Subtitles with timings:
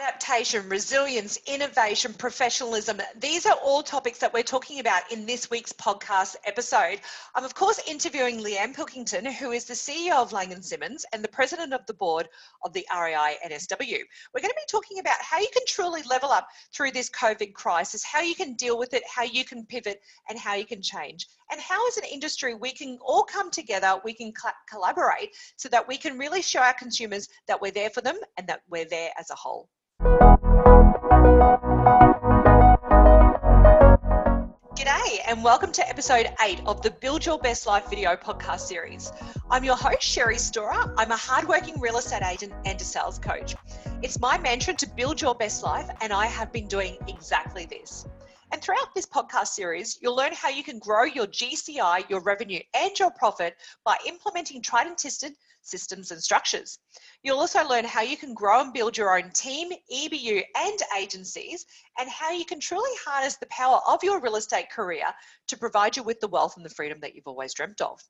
[0.00, 3.00] adaptation, resilience, innovation, professionalism.
[3.18, 7.00] These are all topics that we're talking about in this week's podcast episode.
[7.34, 11.24] I'm, of course, interviewing Leanne Pilkington, who is the CEO of Lang & Simmons and
[11.24, 12.28] the president of the board
[12.62, 13.98] of the REI NSW.
[14.32, 17.54] We're going to be talking about how you can truly level up through this COVID
[17.54, 20.80] crisis, how you can deal with it, how you can pivot, and how you can
[20.80, 21.26] change.
[21.50, 24.32] And how, as an industry, we can all come together, we can
[24.70, 28.46] collaborate so that we can really show our consumers that we're there for them and
[28.46, 29.68] that we're there as a whole.
[31.38, 31.60] G'day,
[35.28, 39.12] and welcome to episode 8 of the Build Your Best Life video podcast series.
[39.48, 40.92] I'm your host, Sherry Storer.
[40.98, 43.54] I'm a hardworking real estate agent and a sales coach.
[44.02, 48.04] It's my mantra to build your best life, and I have been doing exactly this.
[48.50, 52.62] And throughout this podcast series, you'll learn how you can grow your GCI, your revenue,
[52.74, 55.34] and your profit by implementing tried and tested
[55.68, 56.78] systems and structures.
[57.22, 61.66] You'll also learn how you can grow and build your own team, EBU, and agencies,
[61.98, 65.04] and how you can truly harness the power of your real estate career
[65.48, 68.00] to provide you with the wealth and the freedom that you've always dreamt of.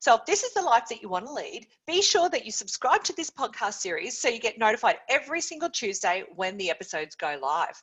[0.00, 2.52] So, if this is the life that you want to lead, be sure that you
[2.52, 7.16] subscribe to this podcast series so you get notified every single Tuesday when the episodes
[7.16, 7.82] go live.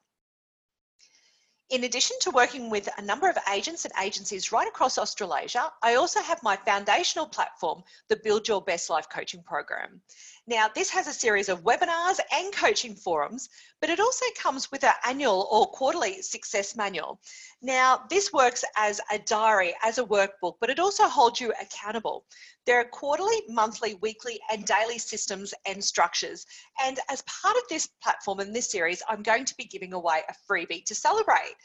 [1.72, 5.96] In addition to working with a number of agents and agencies right across Australasia, I
[5.96, 10.00] also have my foundational platform, the Build Your Best Life Coaching Program.
[10.48, 13.50] Now, this has a series of webinars and coaching forums,
[13.82, 17.20] but it also comes with an annual or quarterly success manual.
[17.64, 22.26] Now, this works as a diary, as a workbook, but it also holds you accountable.
[22.68, 26.46] There are quarterly, monthly, weekly, and daily systems and structures.
[26.80, 30.22] And as part of this platform in this series, I'm going to be giving away
[30.30, 31.56] a freebie to celebrate.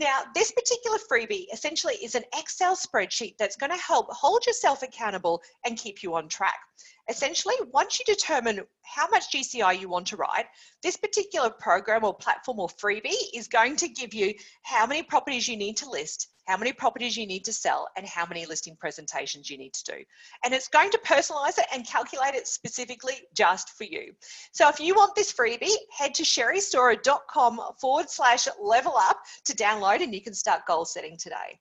[0.00, 4.82] Now, this particular freebie essentially is an Excel spreadsheet that's going to help hold yourself
[4.82, 6.58] accountable and keep you on track.
[7.10, 10.46] Essentially, once you determine how much GCI you want to write,
[10.82, 15.46] this particular program or platform or freebie is going to give you how many properties
[15.46, 18.74] you need to list, how many properties you need to sell, and how many listing
[18.74, 19.98] presentations you need to do.
[20.44, 24.12] And it's going to personalize it and calculate it specifically just for you.
[24.50, 30.02] So if you want this freebie, head to sherrystorer.com forward slash level up to download
[30.02, 31.60] and you can start goal setting today.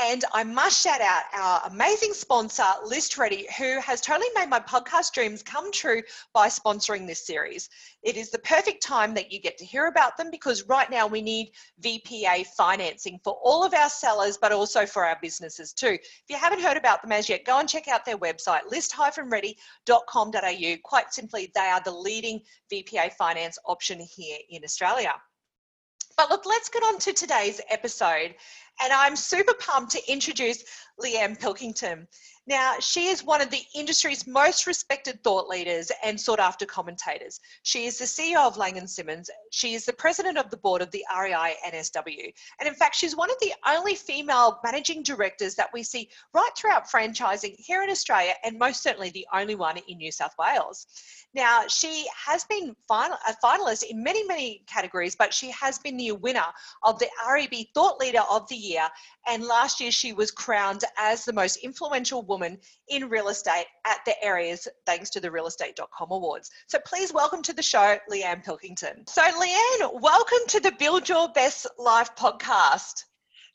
[0.00, 4.60] And I must shout out our amazing sponsor, List Ready, who has totally made my
[4.60, 7.68] podcast dreams come true by sponsoring this series.
[8.04, 11.08] It is the perfect time that you get to hear about them because right now
[11.08, 11.50] we need
[11.82, 15.98] VPA financing for all of our sellers, but also for our businesses too.
[16.00, 20.76] If you haven't heard about them as yet, go and check out their website, list-ready.com.au.
[20.84, 22.40] Quite simply, they are the leading
[22.72, 25.14] VPA finance option here in Australia.
[26.18, 28.34] But look, let's get on to today's episode.
[28.82, 30.64] And I'm super pumped to introduce
[31.00, 32.08] Leanne Pilkington.
[32.48, 37.40] Now, she is one of the industry's most respected thought leaders and sought after commentators.
[37.62, 39.28] She is the CEO of Lang & Simmons.
[39.50, 42.32] She is the president of the board of the REI NSW.
[42.58, 46.48] And in fact, she's one of the only female managing directors that we see right
[46.56, 50.86] throughout franchising here in Australia and most certainly the only one in New South Wales.
[51.34, 55.98] Now, she has been final, a finalist in many, many categories, but she has been
[55.98, 56.46] the winner
[56.82, 58.88] of the REB Thought Leader of the Year.
[59.26, 63.98] And last year, she was crowned as the most influential woman in real estate at
[64.06, 66.50] the areas thanks to the realestate.com awards.
[66.66, 69.06] So please welcome to the show, Leanne Pilkington.
[69.06, 73.04] So, Leanne, welcome to the Build Your Best Life podcast.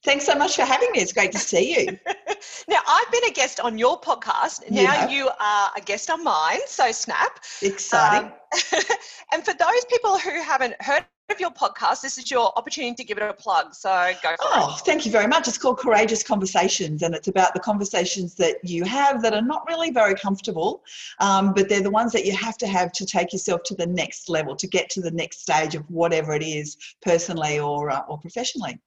[0.04, 1.00] Thanks so much for having me.
[1.00, 1.86] It's great to see you.
[2.68, 4.70] now, I've been a guest on your podcast.
[4.70, 6.60] Now you, you are a guest on mine.
[6.68, 7.40] So, snap.
[7.62, 8.28] Exciting.
[8.28, 8.34] Um,
[9.34, 13.04] and for those people who haven't heard of your podcast, this is your opportunity to
[13.04, 13.74] give it a plug.
[13.74, 14.86] So, go for oh, it.
[14.86, 15.48] Thank you very much.
[15.48, 19.66] It's called Courageous Conversations, and it's about the conversations that you have that are not
[19.68, 20.84] really very comfortable,
[21.20, 23.88] um, but they're the ones that you have to have to take yourself to the
[23.88, 28.02] next level, to get to the next stage of whatever it is, personally or, uh,
[28.08, 28.80] or professionally.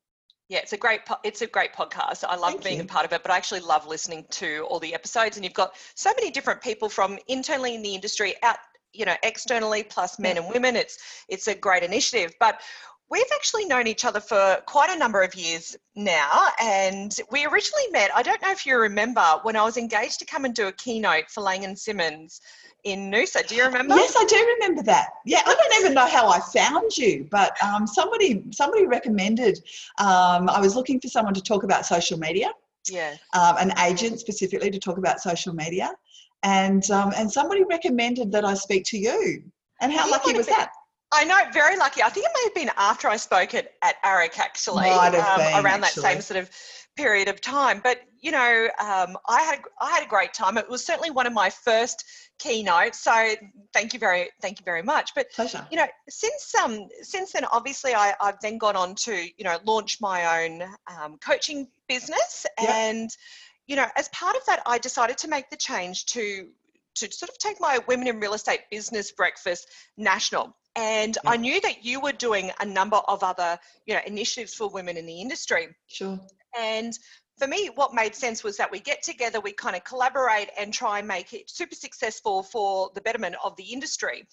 [0.48, 2.22] Yeah, it's a great it's a great podcast.
[2.22, 2.84] I love Thank being you.
[2.84, 5.36] a part of it, but I actually love listening to all the episodes.
[5.36, 8.58] And you've got so many different people from internally in the industry out,
[8.96, 10.76] you know, externally plus men and women.
[10.76, 10.98] It's
[11.28, 12.34] it's a great initiative.
[12.40, 12.60] But
[13.10, 17.88] we've actually known each other for quite a number of years now, and we originally
[17.92, 18.10] met.
[18.14, 20.72] I don't know if you remember when I was engaged to come and do a
[20.72, 22.40] keynote for Lang and Simmons
[22.84, 23.46] in Noosa.
[23.46, 23.94] Do you remember?
[23.94, 25.08] Yes, I do remember that.
[25.24, 29.58] Yeah, I don't even know how I found you, but um, somebody somebody recommended.
[29.98, 32.52] Um, I was looking for someone to talk about social media.
[32.88, 33.16] Yeah.
[33.34, 35.90] Um, an agent specifically to talk about social media,
[36.42, 39.42] and um, and somebody recommended that I speak to you.
[39.80, 40.70] And how lucky was that?
[41.12, 42.02] I know, very lucky.
[42.02, 45.14] I think it may have been after I spoke at, at AREC actually, um,
[45.64, 46.02] around actually.
[46.02, 46.50] that same sort of
[46.96, 47.80] period of time.
[47.82, 50.58] But you know, um, I had I had a great time.
[50.58, 52.04] It was certainly one of my first
[52.38, 52.98] keynotes.
[53.00, 53.34] So
[53.72, 55.12] thank you very thank you very much.
[55.14, 55.66] But Pleasure.
[55.70, 59.58] you know, since um since then, obviously, I I've then gone on to you know
[59.64, 62.68] launch my own um, coaching business, Yep.
[62.68, 63.10] and
[63.66, 66.48] you know, as part of that, I decided to make the change to
[66.96, 69.68] to sort of take my women in real estate business breakfast
[69.98, 70.56] national.
[70.76, 74.68] And I knew that you were doing a number of other, you know, initiatives for
[74.68, 75.68] women in the industry.
[75.88, 76.18] Sure.
[76.58, 76.98] And
[77.38, 80.72] for me, what made sense was that we get together, we kind of collaborate and
[80.72, 84.26] try and make it super successful for the betterment of the industry.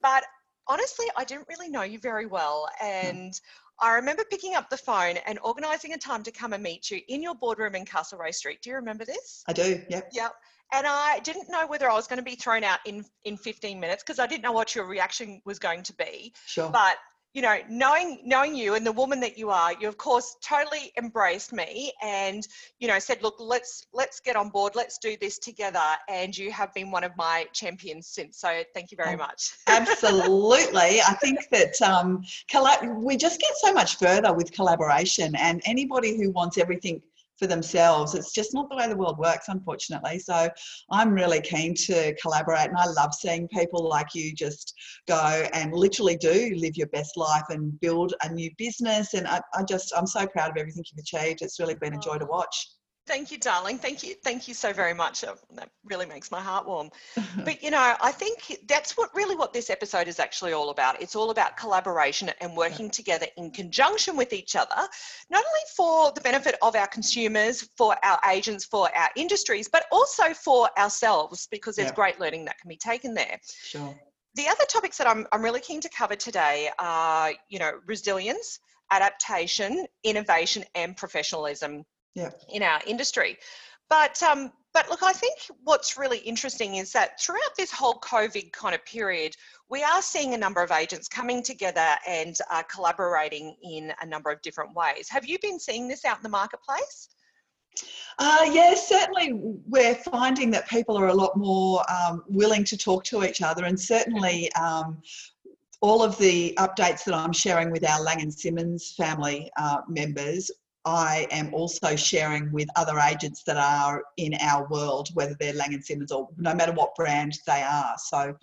[0.00, 0.24] But
[0.68, 2.68] honestly, I didn't really know you very well.
[2.78, 2.86] Hmm.
[2.86, 3.40] And
[3.80, 7.00] I remember picking up the phone and organising a time to come and meet you
[7.08, 8.60] in your boardroom in Castlereagh Street.
[8.62, 9.42] Do you remember this?
[9.48, 9.82] I do.
[9.88, 10.10] Yep.
[10.12, 10.32] Yep.
[10.72, 13.78] And I didn't know whether I was going to be thrown out in, in 15
[13.78, 16.70] minutes because I didn't know what your reaction was going to be Sure.
[16.70, 16.96] but
[17.34, 20.92] you know knowing knowing you and the woman that you are you of course totally
[20.96, 22.46] embraced me and
[22.78, 26.50] you know said look let's let's get on board let's do this together and you
[26.50, 31.00] have been one of my champions since so thank you very much Absolutely.
[31.00, 36.16] I think that um, collab- we just get so much further with collaboration, and anybody
[36.16, 37.02] who wants everything
[37.38, 40.18] for themselves, it's just not the way the world works, unfortunately.
[40.18, 40.48] So
[40.90, 44.74] I'm really keen to collaborate, and I love seeing people like you just
[45.08, 49.14] go and literally do live your best life and build a new business.
[49.14, 51.42] And I, I just, I'm so proud of everything you've achieved.
[51.42, 52.68] It's really been a joy to watch.
[53.06, 53.78] Thank you darling.
[53.78, 54.14] Thank you.
[54.24, 55.24] Thank you so very much.
[55.24, 56.90] Uh, that really makes my heart warm.
[57.44, 61.00] But you know i think that's what really what this episode is actually all about.
[61.02, 64.88] It's all about collaboration and working together in conjunction with each other
[65.30, 69.84] not only for the benefit of our consumers for our agents for our industries but
[69.92, 71.94] also for ourselves because there's Yeah.
[71.94, 73.38] great learning that can be taken there.
[73.62, 73.94] Sure.
[74.34, 78.58] the other topics that I'm, I'm really keen to cover today are you know resilience
[78.90, 81.84] adaptation innovation and professionalism
[82.14, 82.30] Yeah.
[82.48, 83.38] in our industry
[83.90, 88.52] but um, but look i think what's really interesting is that throughout this whole covid
[88.52, 89.34] kind of period
[89.68, 94.30] we are seeing a number of agents coming together and uh, collaborating in a number
[94.30, 97.08] of different ways have you been seeing this out in the marketplace
[98.18, 99.32] Uh, yes, certainly
[99.66, 103.64] we're finding that people are a lot more um, willing to talk to each other,
[103.64, 105.02] and certainly um,
[105.80, 110.50] all of the updates that I'm sharing with our Lang and Simmons family uh, members.
[110.86, 115.72] I am also sharing with other agents that are in our world, whether they're Lang
[115.72, 117.94] and Simmons or no matter what brand they are.
[117.98, 118.34] So,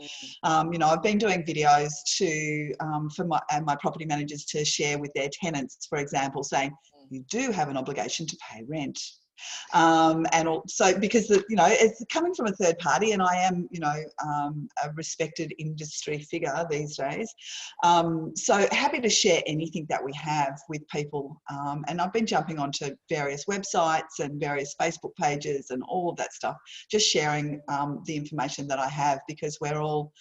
[0.44, 4.46] um, you know, I've been doing videos to um, for my and my property managers
[4.46, 6.72] to share with their tenants, for example, saying
[7.10, 9.00] you do have an obligation to pay rent
[9.74, 13.36] um, and also because the, you know it's coming from a third party and i
[13.36, 13.96] am you know
[14.26, 17.34] um, a respected industry figure these days.
[17.84, 21.42] Um, so happy to share anything that we have with people.
[21.50, 26.18] Um, and i've been jumping onto various websites and various facebook pages and all of
[26.18, 26.56] that stuff
[26.90, 30.12] just sharing um, the information that i have because we're all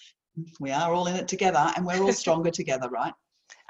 [0.59, 3.13] we are all in it together and we're all stronger together right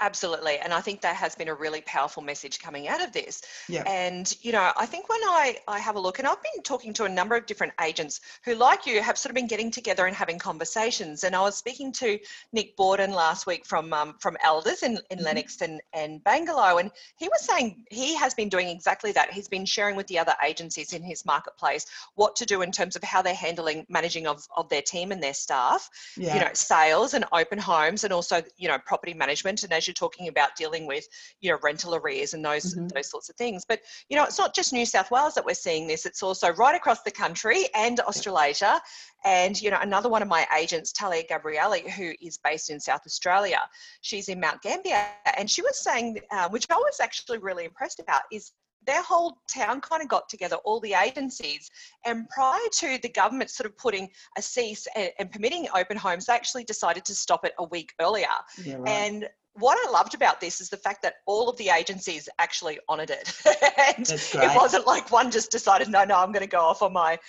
[0.01, 0.57] Absolutely.
[0.57, 3.44] And I think that has been a really powerful message coming out of this.
[3.69, 3.83] Yeah.
[3.86, 6.92] And, you know, I think when I, I have a look, and I've been talking
[6.94, 10.07] to a number of different agents who, like you, have sort of been getting together
[10.07, 11.24] and having conversations.
[11.24, 12.18] And I was speaking to
[12.51, 15.24] Nick Borden last week from um, from Elders in, in Mhm.
[15.24, 16.80] Lennox and, and Bangalow.
[16.80, 19.31] And he was saying he has been doing exactly that.
[19.31, 22.95] He's been sharing with the other agencies in his marketplace what to do in terms
[22.95, 26.50] of how they're handling managing of, of their team and their staff yeah you know
[26.54, 30.56] sales and open homes and also you know property management and as you're talking about
[30.56, 31.06] dealing with
[31.42, 32.92] you know rental arrears and those Mhm.
[32.94, 35.54] those sorts of things but you know it's not just new south wales that we're
[35.54, 38.81] seeing this it's also right across the country and australasia
[39.26, 43.02] and you know another one of my agents talia gabrielli who is based in south
[43.06, 43.62] australia
[44.02, 45.06] she's in mount gambier
[45.38, 48.54] and she was saying uh, which i was actually really impressed about is
[48.86, 51.69] their whole town kind of got together, all the agencies,
[52.06, 56.26] and prior to the government sort of putting a cease and, and permitting open homes,
[56.26, 58.28] they actually decided to stop it a week earlier.
[58.66, 58.90] yeah right.
[58.90, 62.80] And what I loved about this is the fact that all of the agencies actually
[62.88, 63.34] honoured it,
[63.98, 66.94] and it wasn't like one just decided, no, no, I'm going to go off on
[66.94, 67.20] my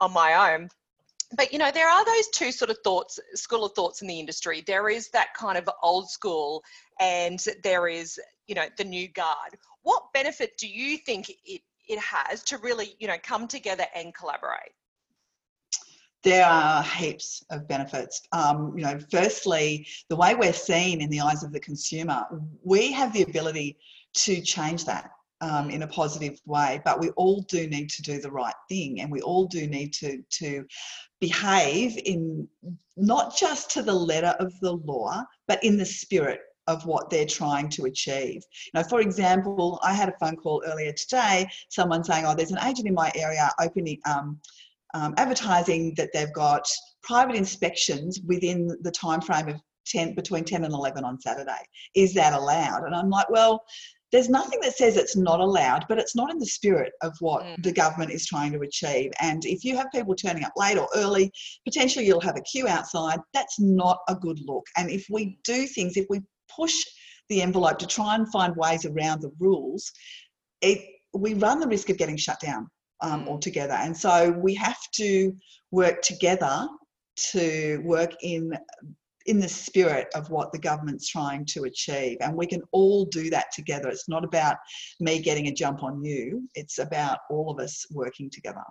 [0.00, 0.68] on my own.
[1.36, 4.20] But you know, there are those two sort of thoughts, school of thoughts in the
[4.20, 4.62] industry.
[4.66, 6.62] There is that kind of old school,
[7.00, 9.58] and there is you know the new guard.
[9.82, 14.14] What benefit do you think it it has to really you know come together and
[14.14, 14.72] collaborate?
[16.24, 18.22] There are heaps of benefits.
[18.32, 22.26] Um, you know, firstly, the way we're seen in the eyes of the consumer,
[22.62, 23.76] we have the ability
[24.14, 25.10] to change that
[25.42, 26.80] um, in a positive way.
[26.84, 29.92] But we all do need to do the right thing, and we all do need
[29.94, 30.64] to to
[31.20, 32.48] behave in
[32.96, 37.26] not just to the letter of the law, but in the spirit of what they're
[37.26, 38.42] trying to achieve.
[38.72, 42.64] Now, for example, I had a phone call earlier today, someone saying, oh, there's an
[42.64, 44.40] agent in my area opening, um,
[44.94, 46.66] um, advertising that they've got
[47.02, 51.52] private inspections within the time frame of 10 between 10 and 11 on Saturday.
[51.94, 52.84] Is that allowed?
[52.84, 53.62] And I'm like, well,
[54.12, 57.42] there's nothing that says it's not allowed, but it's not in the spirit of what
[57.42, 57.62] mm.
[57.62, 59.10] the government is trying to achieve.
[59.20, 61.32] And if you have people turning up late or early,
[61.64, 63.18] potentially you'll have a queue outside.
[63.34, 64.64] That's not a good look.
[64.76, 66.20] And if we do things, if we
[66.54, 66.74] push
[67.28, 69.90] the envelope to try and find ways around the rules,
[70.60, 70.80] it,
[71.12, 72.68] we run the risk of getting shut down
[73.00, 73.28] um, mm.
[73.28, 73.74] altogether.
[73.74, 75.34] And so we have to
[75.70, 76.68] work together
[77.32, 78.52] to work in
[79.26, 82.18] in the spirit of what the government's trying to achieve.
[82.20, 83.88] And we can all do that together.
[83.88, 84.56] It's not about
[85.00, 88.64] me getting a jump on you, it's about all of us working together.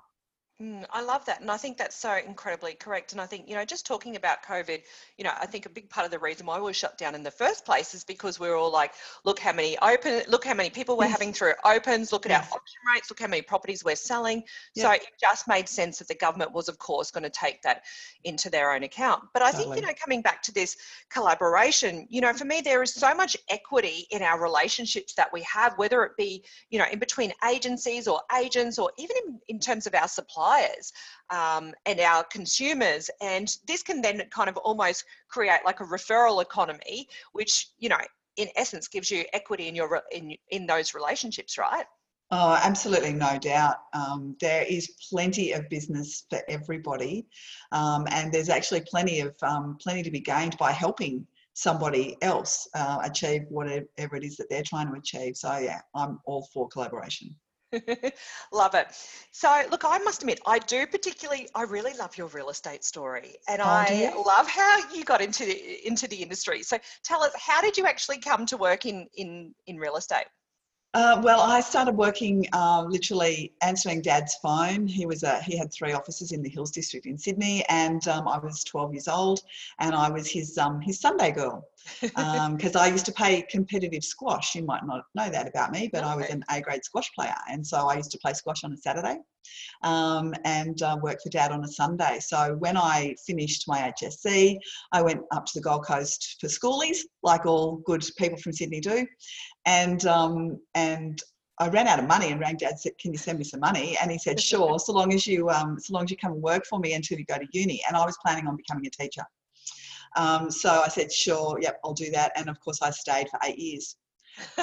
[0.61, 1.41] Mm, I love that.
[1.41, 3.11] And I think that's so incredibly correct.
[3.11, 4.81] And I think, you know, just talking about COVID,
[5.17, 7.15] you know, I think a big part of the reason why we were shut down
[7.15, 8.93] in the first place is because we are all like,
[9.25, 12.51] look how many open, look how many people we're having through opens, look at yes.
[12.51, 14.43] our auction rates, look how many properties we're selling.
[14.77, 17.83] So it just made sense that the government was, of course, going to take that
[18.23, 19.23] into their own account.
[19.33, 19.63] But I totally.
[19.63, 20.77] think, you know, coming back to this
[21.09, 25.41] collaboration, you know, for me, there is so much equity in our relationships that we
[25.41, 29.59] have, whether it be, you know, in between agencies or agents or even in, in
[29.59, 30.93] terms of our supply suppliers
[31.29, 33.09] um, and our consumers.
[33.21, 37.97] And this can then kind of almost create like a referral economy, which, you know,
[38.37, 41.85] in essence gives you equity in your in in those relationships, right?
[42.31, 43.75] Oh, absolutely, no doubt.
[43.93, 47.27] Um, there is plenty of business for everybody,
[47.71, 52.67] um, and there's actually plenty of um, plenty to be gained by helping somebody else
[52.73, 55.37] uh, achieve whatever it is that they're trying to achieve.
[55.37, 57.35] So yeah, I'm all for collaboration.
[58.51, 58.87] love it.
[59.31, 63.35] So, look, I must admit, I do particularly, I really love your real estate story,
[63.47, 66.63] and oh, I love how you got into the into the industry.
[66.63, 70.25] So, tell us, how did you actually come to work in in in real estate?
[70.95, 74.85] Uh, well, I started working uh, literally answering Dad's phone.
[74.85, 78.27] He was a, he had three offices in the Hills District in Sydney, and um,
[78.27, 79.39] I was 12 years old,
[79.79, 81.67] and I was his um, his Sunday girl
[82.01, 84.55] because um, I used to play competitive squash.
[84.55, 86.11] You might not know that about me, but okay.
[86.11, 88.73] I was an A grade squash player, and so I used to play squash on
[88.73, 89.17] a Saturday
[89.81, 92.19] um, and uh, work for Dad on a Sunday.
[92.19, 94.57] So when I finished my HSC,
[94.91, 98.79] I went up to the Gold Coast for schoolies, like all good people from Sydney
[98.79, 99.05] do,
[99.65, 101.21] and um, and
[101.59, 103.97] I ran out of money and rang Dad said, "Can you send me some money?"
[104.01, 106.41] And he said, "Sure, so long as you um, so long as you come and
[106.41, 108.89] work for me until you go to uni." And I was planning on becoming a
[108.89, 109.23] teacher.
[110.15, 113.39] Um, so I said, "Sure, yep, I'll do that." And of course, I stayed for
[113.43, 113.95] eight years.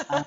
[0.09, 0.25] Um,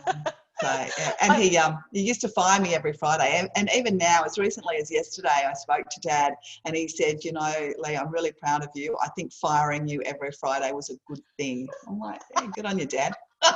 [0.60, 0.68] so,
[1.20, 4.38] and he um, he used to fire me every Friday, and, and, even now, as
[4.38, 8.32] recently as yesterday, I spoke to Dad, and he said, "You know, Lee, I'm really
[8.32, 8.96] proud of you.
[9.02, 12.78] I think firing you every Friday was a good thing." I'm like, yeah, "Good on
[12.78, 13.14] you, Dad."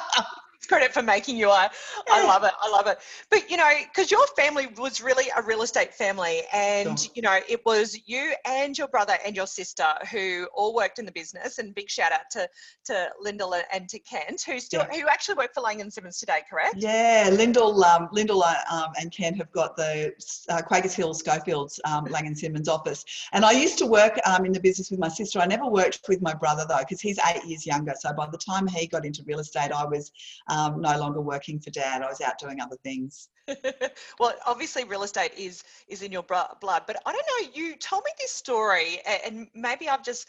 [0.67, 1.51] credit for making you.
[1.51, 1.69] I,
[2.11, 2.53] I love it.
[2.61, 2.99] I love it.
[3.31, 7.13] But you know because your family was really a real estate family and sure.
[7.15, 11.07] you know it was you and your brother and your sister who all worked in
[11.07, 11.59] the business.
[11.59, 12.49] And big shout out to
[12.87, 15.01] to lyndall and to kent who still yeah.
[15.01, 16.77] who actually work for lang and simmons today correct?
[16.79, 20.13] Yeah lyndall um, lyndall um, and kent have got the
[20.49, 23.05] uh, quakers hill schofields um, lang and simmons office.
[23.33, 25.39] And i used to work um, in the business with my sister.
[25.39, 27.95] I never worked with my brother though because he's eight years younger.
[27.99, 30.13] So by the time he got into real estate i was
[30.49, 32.03] um, no longer working for dad.
[32.03, 33.29] I was out doing other things.
[34.19, 37.51] well, obviously, real estate is is in your blood, but I don't know.
[37.55, 40.27] You told me this story, and maybe I've just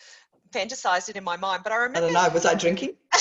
[0.52, 1.64] fantasized it in my mind.
[1.64, 2.08] But I remember.
[2.10, 2.34] I don't know.
[2.34, 2.96] Was I drinking?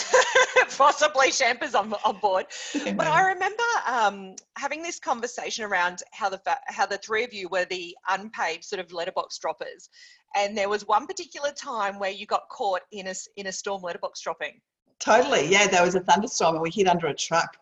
[0.79, 2.47] possibly Champers on, on board.
[2.97, 7.49] But I remember um, having this conversation around how the how the three of you
[7.49, 9.89] were the unpaid sort of letterbox droppers,
[10.37, 13.83] and there was one particular time where you got caught in a in a storm
[13.83, 14.61] letterbox dropping.
[15.01, 15.47] Totally.
[15.47, 17.57] Yeah, there was a thunderstorm and we hid under a truck,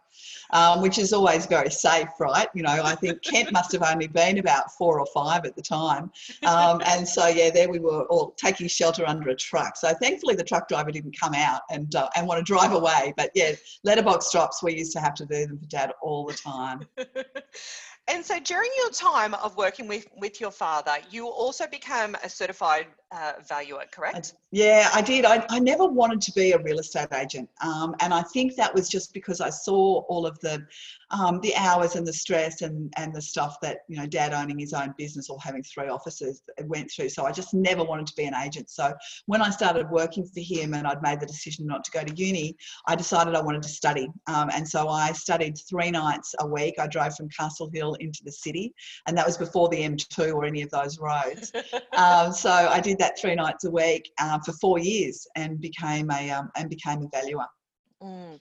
[0.51, 2.49] um, which is always very safe, right?
[2.55, 5.61] You know, I think Kent must have only been about four or five at the
[5.61, 6.11] time.
[6.47, 9.77] Um, and so, yeah, there we were all taking shelter under a truck.
[9.77, 13.13] So thankfully the truck driver didn't come out and, uh, and want to drive away.
[13.19, 13.53] But yeah,
[13.85, 16.87] letterbox drops, we used to have to do them for dad all the time.
[18.09, 22.29] And so during your time of working with, with your father, you also became a
[22.29, 24.35] certified uh, valuer, correct?
[24.53, 25.25] Yeah, I did.
[25.25, 27.49] I, I never wanted to be a real estate agent.
[27.63, 30.65] Um, and I think that was just because I saw all of the
[31.11, 34.59] um, the hours and the stress and, and the stuff that, you know, dad owning
[34.59, 37.11] his own business or having three offices went through.
[37.11, 38.71] So I just never wanted to be an agent.
[38.71, 38.93] So
[39.27, 42.15] when I started working for him and I'd made the decision not to go to
[42.15, 44.09] uni, I decided I wanted to study.
[44.27, 46.75] Um, and so I studied three nights a week.
[46.81, 48.75] I drove from Castle Hill into the city,
[49.07, 51.53] and that was before the M2 or any of those roads.
[51.97, 56.11] um, so I did that three nights a week uh, for four years and became
[56.11, 57.47] a um, and became a valuer.
[58.03, 58.41] Mm.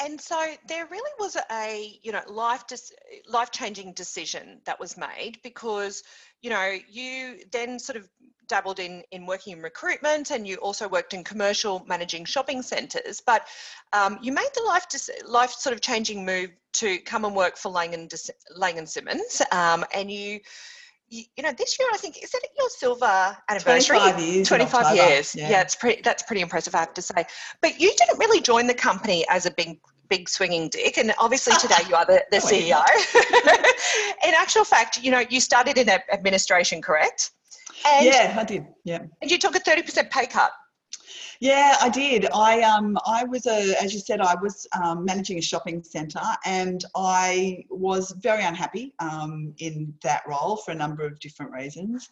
[0.00, 2.92] And so there really was a, you know, life dis-
[3.28, 6.02] life-changing decision that was made because,
[6.40, 8.08] you know, you then sort of
[8.48, 13.20] dabbled in in working in recruitment and you also worked in commercial managing shopping centres.
[13.24, 13.46] But
[13.92, 14.86] um, you made the life
[15.26, 18.12] life sort of changing move to come and work for Lang and,
[18.56, 20.40] Lang and Simmons, um, and you
[21.08, 23.98] you, you, know, this year I think is that your silver anniversary?
[23.98, 24.48] 25 years.
[24.48, 25.34] 25 years.
[25.34, 25.50] Yeah.
[25.50, 26.00] yeah, it's pretty.
[26.00, 27.24] That's pretty impressive, I have to say.
[27.60, 31.54] But you didn't really join the company as a big, big swinging dick, and obviously
[31.60, 32.82] today you are the, the CEO.
[34.26, 37.32] in actual fact, you know, you started in administration, correct?
[37.86, 38.66] And, yeah, I did.
[38.84, 39.02] Yeah.
[39.20, 40.52] And you took a 30% pay cut.
[41.40, 42.28] Yeah, I did.
[42.32, 46.20] I um I was a as you said I was um, managing a shopping centre
[46.46, 52.08] and I was very unhappy um, in that role for a number of different reasons.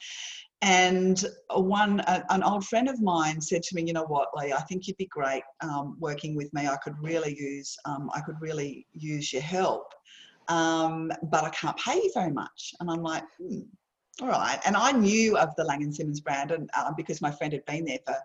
[0.62, 1.24] And
[1.54, 4.62] one a, an old friend of mine said to me, you know what, Lee, I
[4.62, 6.66] think you'd be great um, working with me.
[6.66, 9.94] I could really use um, I could really use your help,
[10.48, 12.74] um, but I can't pay you very much.
[12.80, 13.22] And I'm like.
[13.38, 13.60] Hmm
[14.22, 14.58] all right.
[14.64, 17.64] And I knew of the Lang and Simmons brand and, uh, because my friend had
[17.66, 18.16] been there for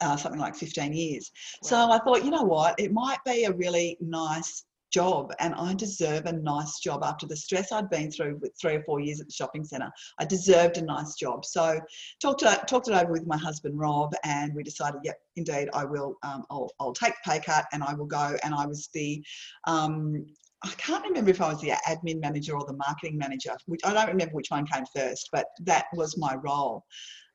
[0.00, 1.30] uh, something like 15 years.
[1.62, 1.68] Wow.
[1.68, 5.74] So I thought, you know what, it might be a really nice job and I
[5.74, 9.20] deserve a nice job after the stress I'd been through with three or four years
[9.20, 9.90] at the shopping centre.
[10.18, 11.44] I deserved a nice job.
[11.44, 11.80] So
[12.20, 15.84] talked, to, talked it over with my husband Rob and we decided, yep, indeed I
[15.84, 18.36] will, um, I'll, I'll take the pay cut and I will go.
[18.44, 19.24] And I was the,
[19.66, 20.26] um,
[20.64, 23.92] I can't remember if I was the admin manager or the marketing manager, which I
[23.92, 26.84] don't remember which one came first, but that was my role.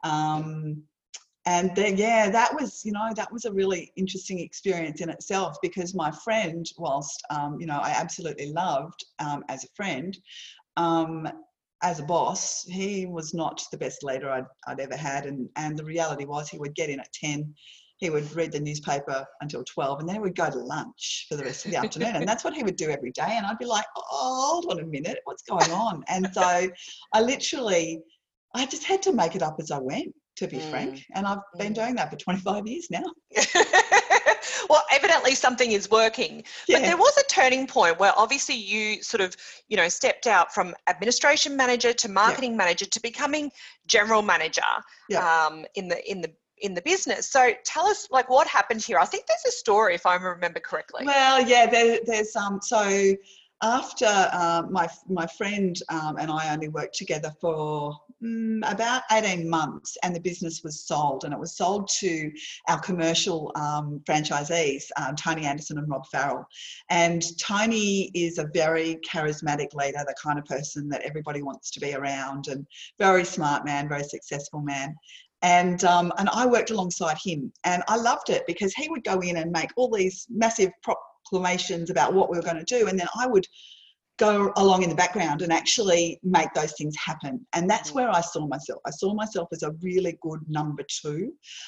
[0.03, 0.83] Um,
[1.47, 5.55] and then yeah that was you know that was a really interesting experience in itself
[5.61, 10.17] because my friend whilst um, you know i absolutely loved um, as a friend
[10.75, 11.27] um,
[11.81, 15.77] as a boss he was not the best leader I'd, I'd ever had and and
[15.77, 17.53] the reality was he would get in at 10
[17.97, 21.35] he would read the newspaper until 12 and then he would go to lunch for
[21.35, 23.57] the rest of the afternoon and that's what he would do every day and i'd
[23.57, 26.67] be like oh, hold on a minute what's going on and so
[27.13, 27.99] i literally
[28.55, 30.69] i just had to make it up as i went to be mm.
[30.69, 31.05] frank.
[31.15, 31.75] And I've been mm.
[31.75, 33.03] doing that for 25 years now.
[34.69, 36.43] well, evidently something is working.
[36.67, 36.79] Yeah.
[36.79, 39.35] But there was a turning point where obviously you sort of,
[39.67, 42.57] you know, stepped out from administration manager to marketing yeah.
[42.57, 43.51] manager to becoming
[43.87, 44.61] general manager
[45.09, 45.47] yeah.
[45.47, 46.31] um, in the in the
[46.61, 47.29] in the business.
[47.29, 48.99] So tell us like what happened here.
[48.99, 51.05] I think there's a story if I remember correctly.
[51.05, 53.15] Well, yeah, there, there's um so
[53.61, 59.49] after uh, my my friend um, and I only worked together for mm, about 18
[59.49, 62.31] months and the business was sold and it was sold to
[62.67, 66.47] our commercial um, franchisees um, tony anderson and rob farrell
[66.89, 71.79] and tony is a very charismatic leader the kind of person that everybody wants to
[71.79, 72.65] be around and
[72.99, 74.95] very smart man very successful man
[75.41, 79.19] and um, and I worked alongside him, and I loved it because he would go
[79.19, 82.99] in and make all these massive proclamations about what we were going to do, and
[82.99, 83.45] then I would
[84.17, 87.45] go along in the background and actually make those things happen.
[87.53, 88.81] And that's where I saw myself.
[88.85, 91.09] I saw myself as a really good number 2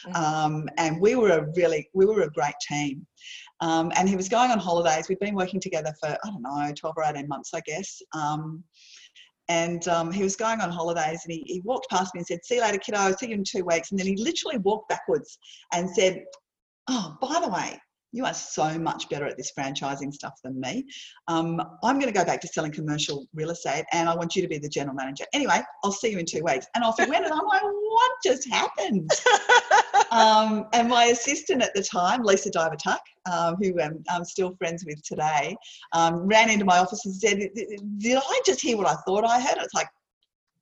[0.08, 0.16] mm-hmm.
[0.16, 3.06] um, and we were a really, we were a great team.
[3.62, 5.08] Um, and he was going on holidays.
[5.08, 8.02] We'd been working together for, I don't know, 12 or 18 months, I guess.
[8.14, 8.64] Um,
[9.50, 12.46] and um, he was going on holidays and he, he walked past me and said,
[12.46, 13.90] see you later, kiddo, I'll see you in two weeks.
[13.90, 15.40] And then he literally walked backwards
[15.74, 16.24] and said,
[16.88, 17.80] oh, by the way,
[18.12, 20.86] you are so much better at this franchising stuff than me.
[21.28, 24.42] Um, I'm going to go back to selling commercial real estate and I want you
[24.42, 25.26] to be the general manager.
[25.34, 26.68] Anyway, I'll see you in two weeks.
[26.76, 27.26] And off he went.
[27.26, 29.10] And I'm like, what just happened?
[30.12, 34.56] um, and my assistant at the time, Lisa Diver Tuck, um, who I'm, I'm, still
[34.56, 35.56] friends with today,
[35.94, 37.40] um, ran into my office and said,
[37.98, 39.58] Did I just hear what I thought I heard?
[39.58, 39.88] It's like,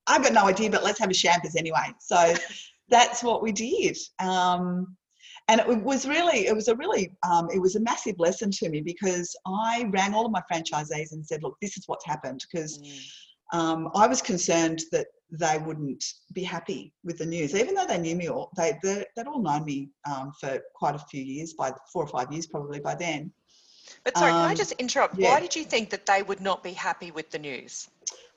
[0.07, 1.93] I've got no idea, but let's have a champers anyway.
[1.99, 2.33] So
[2.89, 3.97] that's what we did.
[4.19, 4.97] Um,
[5.49, 8.69] and it was really it was a really um, it was a massive lesson to
[8.69, 12.43] me because i rang all of my franchisees and said look this is what's happened
[12.51, 13.57] because mm.
[13.57, 17.97] um, i was concerned that they wouldn't be happy with the news even though they
[17.97, 21.71] knew me all they they'd all known me um, for quite a few years by
[21.91, 23.31] four or five years probably by then
[24.03, 25.29] but sorry can i um, just interrupt yeah.
[25.29, 27.89] why did you think that they would not be happy with the news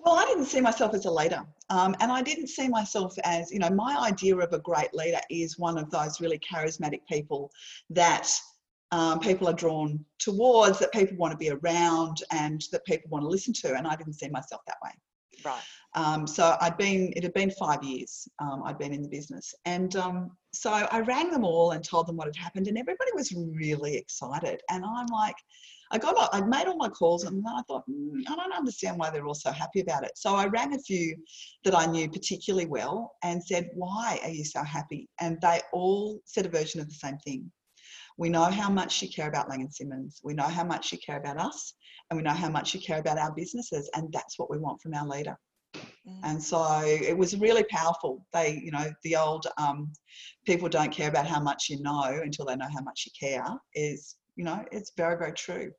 [0.05, 1.43] well, I didn't see myself as a leader.
[1.69, 5.21] Um, and I didn't see myself as, you know, my idea of a great leader
[5.29, 7.53] is one of those really charismatic people
[7.91, 8.31] that
[8.93, 13.25] um, people are drawn towards, that people want to be around, and that people want
[13.25, 13.75] to listen to.
[13.75, 14.91] And I didn't see myself that way.
[15.45, 15.63] Right.
[15.95, 19.55] Um, so I'd been, it had been five years um, I'd been in the business.
[19.65, 23.11] And um, so I rang them all and told them what had happened, and everybody
[23.15, 24.61] was really excited.
[24.71, 25.37] And I'm like,
[25.93, 29.11] I got, I'd made all my calls and I thought, mm, I don't understand why
[29.11, 30.13] they're all so happy about it.
[30.15, 31.17] So I rang a few
[31.65, 35.09] that I knew particularly well and said, why are you so happy?
[35.21, 37.51] And they all said a version of the same thing.
[38.19, 40.21] We know how much you care about Lang Simmons.
[40.23, 41.75] We know how much you care about us,
[42.09, 44.81] and we know how much you care about our businesses, and that's what we want
[44.83, 45.37] from our leader.
[45.77, 46.21] Mm.
[46.23, 48.25] And so it was really powerful.
[48.33, 49.93] They, you know, the old um,
[50.47, 53.47] people don't care about how much you know until they know how much you care
[53.75, 55.71] is, you know, it's very, very true.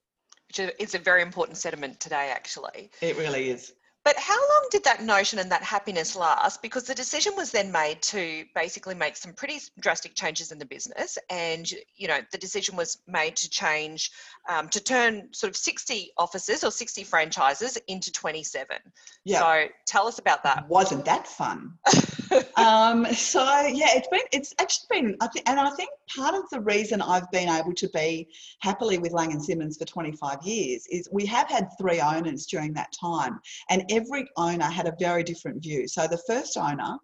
[0.48, 2.92] Which is a very important sentiment today, actually.
[3.02, 3.74] It really is.
[4.04, 6.62] But how long did that notion and that happiness last?
[6.62, 10.66] Because the decision was then made to basically make some pretty drastic changes in the
[10.66, 14.12] business, and you know the decision was made to change
[14.50, 18.78] um, to turn sort of 60 offices or 60 franchises into 27.
[19.24, 19.40] Yeah.
[19.40, 20.68] So tell us about that.
[20.68, 21.74] Wasn't that fun?
[22.56, 26.44] um, so yeah, it's been it's actually been I think, and I think part of
[26.52, 28.28] the reason I've been able to be
[28.62, 32.74] happily with Lang and Simmons for 25 years is we have had three owners during
[32.74, 33.40] that time,
[33.70, 35.88] and every owner had a very different view.
[35.88, 36.98] So the first owner,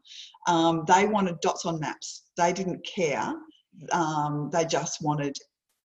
[0.47, 2.23] um, they wanted dots on maps.
[2.37, 3.33] They didn't care.
[3.91, 5.35] Um, they just wanted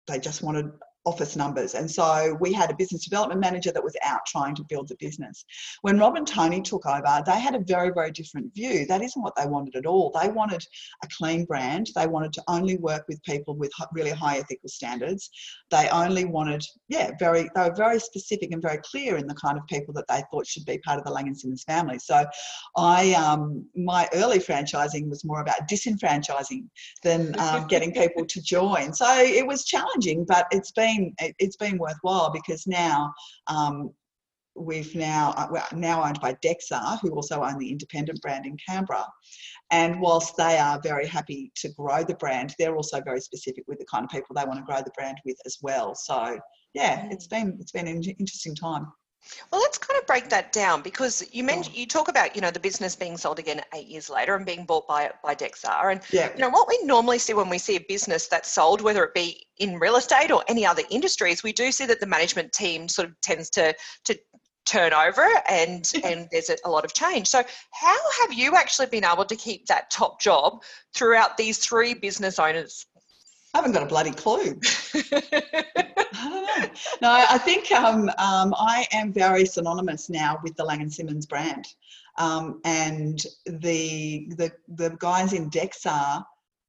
[0.07, 0.71] they just wanted
[1.05, 1.73] office numbers.
[1.73, 4.95] And so we had a business development manager that was out trying to build the
[4.99, 5.45] business.
[5.81, 8.85] When Rob and Tony took over, they had a very, very different view.
[8.85, 10.11] That isn't what they wanted at all.
[10.11, 10.63] They wanted
[11.03, 11.89] a clean brand.
[11.95, 15.29] They wanted to only work with people with really high ethical standards.
[15.71, 19.57] They only wanted, yeah, very, they were very specific and very clear in the kind
[19.57, 21.97] of people that they thought should be part of the Lang and Simmons family.
[21.97, 22.25] So
[22.77, 26.65] I, um, my early franchising was more about disenfranchising
[27.03, 28.93] than um, getting people to join.
[28.93, 33.13] So it was challenging, but it's been been it's been worthwhile because now
[33.47, 33.91] um,
[34.55, 38.57] we've now uh, we're now owned by DEXA, who also own the independent brand in
[38.67, 39.07] Canberra.
[39.71, 43.79] And whilst they are very happy to grow the brand, they're also very specific with
[43.79, 45.95] the kind of people they want to grow the brand with as well.
[45.95, 46.39] So
[46.73, 48.87] yeah, it's been it's been an interesting time.
[49.51, 52.51] Well, let's kind of break that down because you mentioned you talk about you know
[52.51, 56.01] the business being sold again eight years later and being bought by by Dexar, and
[56.11, 56.31] yeah.
[56.33, 59.13] you know what we normally see when we see a business that's sold, whether it
[59.13, 62.87] be in real estate or any other industries, we do see that the management team
[62.87, 64.17] sort of tends to to
[64.65, 67.27] turn over and and there's a lot of change.
[67.27, 70.63] So, how have you actually been able to keep that top job
[70.95, 72.85] throughout these three business owners?
[73.53, 74.59] I haven't got a bloody clue.
[75.13, 76.69] I don't know.
[77.01, 81.25] No, I think um, um, I am very synonymous now with the Lang and Simmons
[81.25, 81.67] brand,
[82.17, 86.23] um, and the the the guys in Dexar.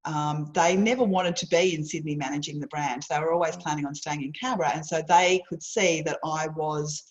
[0.05, 3.05] Um, they never wanted to be in Sydney managing the brand.
[3.09, 3.62] They were always mm.
[3.62, 7.05] planning on staying in Canberra, and so they could see that I was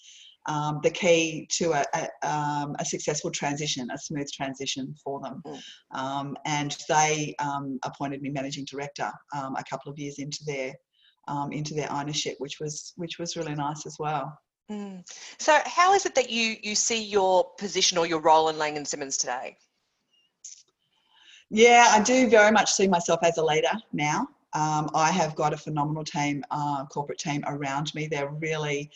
[0.47, 5.41] um, the key to a, a, um, a, successful transition, a smooth transition for them.
[5.45, 5.61] Mm.
[5.91, 10.73] Um, and they um, appointed me managing director um, a couple of years into their
[11.27, 14.35] um, into their ownership, which was which was really nice as well.
[14.71, 15.03] Mm.
[15.37, 18.77] So, how is it that you you see your position or your role in Lang
[18.77, 19.57] and Simmons today?
[21.51, 24.27] Yeah, I do very much see myself as a leader now.
[24.53, 28.07] I have got a phenomenal team, uh, corporate team around me.
[28.07, 28.89] They're really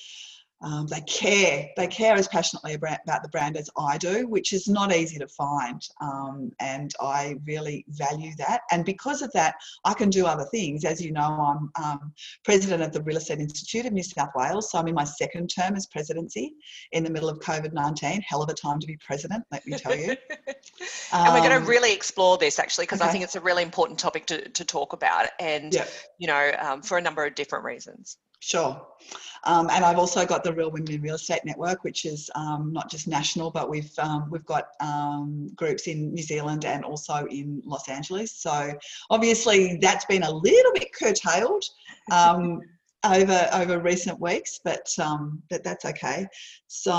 [0.65, 1.69] um, they care.
[1.77, 5.27] They care as passionately about the brand as I do, which is not easy to
[5.27, 5.79] find.
[6.01, 8.61] Um, and I really value that.
[8.71, 10.83] And because of that, I can do other things.
[10.83, 14.71] As you know, I'm um, president of the Real Estate Institute of New South Wales.
[14.71, 16.55] So I'm in my second term as presidency
[16.93, 18.21] in the middle of COVID 19.
[18.21, 20.15] Hell of a time to be president, let me tell you.
[21.13, 23.09] and we're going to um, really explore this actually, because okay.
[23.09, 25.27] I think it's a really important topic to, to talk about.
[25.39, 25.87] And, yep.
[26.17, 28.17] you know, um, for a number of different reasons.
[28.45, 28.79] Sure.
[29.45, 32.71] Um, and I've also got the Real Women in Real Estate Network, which is um,
[32.71, 37.25] not just national, but we've um, we've got um, groups in New Zealand and also
[37.31, 38.31] in Los Angeles.
[38.31, 38.71] So
[39.09, 41.63] obviously that's been a little bit curtailed
[42.11, 42.61] um,
[43.03, 46.27] over over recent weeks, but um, but that's okay.
[46.67, 46.91] So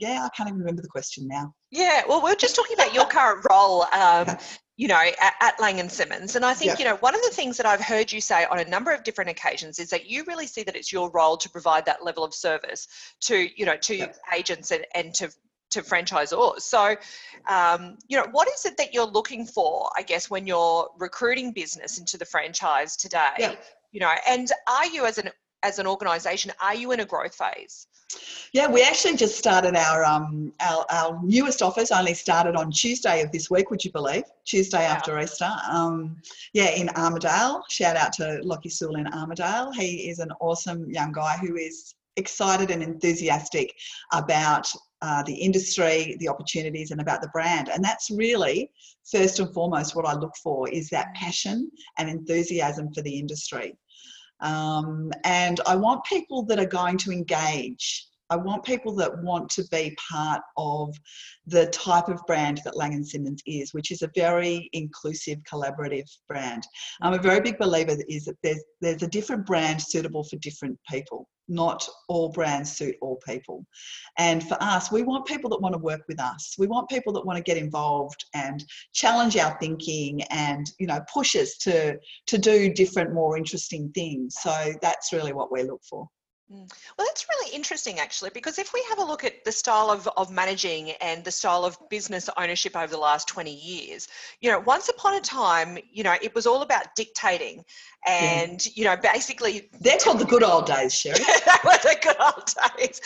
[0.00, 1.54] yeah, I can't even remember the question now.
[1.70, 3.84] Yeah, well, we're just talking about your current role
[4.78, 6.36] you know, at, at Lang and Simmons.
[6.36, 8.60] And I think, you know, one of the things that I've heard you say on
[8.60, 11.50] a number of different occasions is that you really see that it's your role to
[11.50, 12.86] provide that level of service
[13.22, 15.30] to, you know, to agents and, and to
[15.70, 16.60] to franchisors.
[16.60, 16.96] So,
[17.50, 21.52] um, you know, what is it that you're looking for, I guess, when you're recruiting
[21.52, 23.34] business into the franchise today?
[23.38, 23.56] Yeah.
[23.90, 25.30] You know, and are you as an
[25.62, 27.86] as an organisation, are you in a growth phase?
[28.52, 31.90] Yeah, we actually just started our um our, our newest office.
[31.90, 33.70] Only started on Tuesday of this week.
[33.70, 34.24] Would you believe?
[34.46, 34.92] Tuesday yeah.
[34.92, 35.50] after Easter.
[35.70, 36.16] Um,
[36.54, 37.60] yeah, in Armidale.
[37.68, 39.74] Shout out to Lockie Sewell in Armidale.
[39.74, 43.74] He is an awesome young guy who is excited and enthusiastic
[44.12, 44.66] about
[45.02, 47.68] uh, the industry, the opportunities, and about the brand.
[47.68, 48.70] And that's really
[49.10, 53.76] first and foremost what I look for is that passion and enthusiasm for the industry.
[54.40, 59.48] Um, and I want people that are going to engage I want people that want
[59.50, 60.94] to be part of
[61.46, 66.08] the type of brand that Lang & Simmons is, which is a very inclusive, collaborative
[66.28, 66.66] brand.
[67.00, 70.36] I'm a very big believer that is that there's, there's a different brand suitable for
[70.36, 71.26] different people.
[71.50, 73.64] Not all brands suit all people.
[74.18, 76.54] And for us, we want people that want to work with us.
[76.58, 78.62] We want people that want to get involved and
[78.92, 84.36] challenge our thinking and, you know, push us to, to do different, more interesting things.
[84.42, 86.06] So that's really what we look for.
[86.50, 86.72] Mm.
[86.96, 90.08] Well, that's really interesting, actually, because if we have a look at the style of,
[90.16, 94.08] of managing and the style of business ownership over the last 20 years,
[94.40, 97.64] you know, once upon a time, you know, it was all about dictating
[98.06, 98.72] and, yeah.
[98.74, 99.68] you know, basically.
[99.80, 101.18] They're called the good old days, Sherry.
[101.18, 103.00] they were the good old days.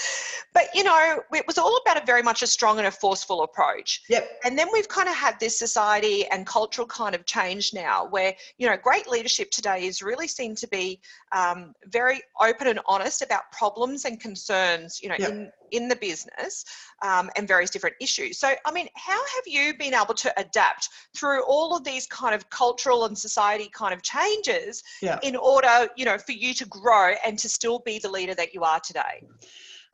[0.52, 3.42] But, you know, it was all about a very much a strong and a forceful
[3.42, 4.02] approach.
[4.08, 4.28] Yep.
[4.44, 8.34] And then we've kind of had this society and cultural kind of change now where,
[8.58, 11.00] you know, great leadership today is really seen to be
[11.32, 15.30] um, very open and honest about problems and concerns, you know, yep.
[15.30, 16.64] in, in the business
[17.02, 18.38] um, and various different issues.
[18.38, 22.34] So, I mean, how have you been able to adapt through all of these kind
[22.34, 25.20] of cultural and society kind of changes yep.
[25.22, 28.54] in order, you know, for you to grow and to still be the leader that
[28.54, 29.24] you are today?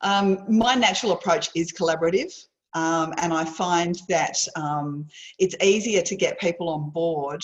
[0.01, 2.33] Um, my natural approach is collaborative.
[2.73, 5.07] Um, and I find that um,
[5.39, 7.43] it's easier to get people on board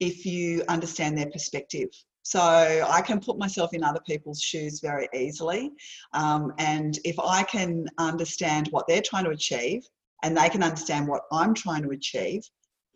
[0.00, 1.88] if you understand their perspective.
[2.26, 5.70] So I can put myself in other people's shoes very easily.
[6.12, 9.84] Um, and if I can understand what they're trying to achieve
[10.24, 12.42] and they can understand what I'm trying to achieve,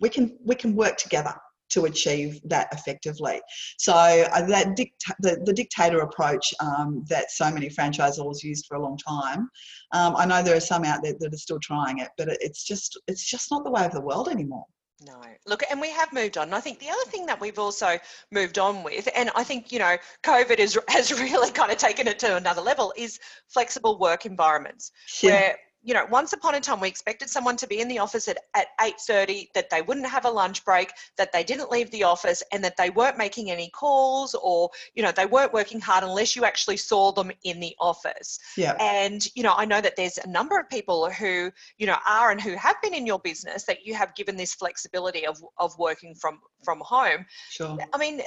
[0.00, 1.32] we can we can work together
[1.74, 3.40] to achieve that effectively.
[3.78, 8.78] So uh, that dict- the, the dictator approach um, that so many franchisors used for
[8.78, 9.48] a long time,
[9.92, 12.64] um, I know there are some out there that are still trying it, but it's
[12.64, 14.66] just it's just not the way of the world anymore.
[15.02, 15.22] No.
[15.46, 16.48] Look, and we have moved on.
[16.48, 17.98] And I think the other thing that we've also
[18.30, 22.06] moved on with, and I think, you know, COVID is, has really kind of taken
[22.06, 25.30] it to another level, is flexible work environments yeah.
[25.30, 28.28] where you know, once upon a time we expected someone to be in the office
[28.28, 32.04] at, at 8.30, that they wouldn't have a lunch break, that they didn't leave the
[32.04, 36.04] office and that they weren't making any calls or, you know, they weren't working hard
[36.04, 38.38] unless you actually saw them in the office.
[38.56, 38.76] Yeah.
[38.78, 42.30] And, you know, I know that there's a number of people who, you know, are
[42.30, 45.76] and who have been in your business that you have given this flexibility of, of
[45.78, 47.24] working from, from home.
[47.48, 47.78] Sure.
[47.92, 48.20] I mean,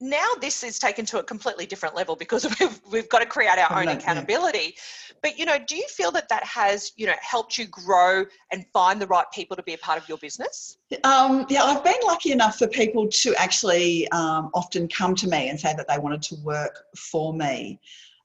[0.00, 3.58] now this is taken to a completely different level because we've, we've got to create
[3.58, 4.76] our own accountability.
[5.22, 8.66] But you know do you feel that that has you know helped you grow and
[8.72, 10.78] find the right people to be a part of your business?
[11.04, 15.48] Um, yeah i've been lucky enough for people to actually um, often come to me
[15.48, 17.80] and say that they wanted to work for me.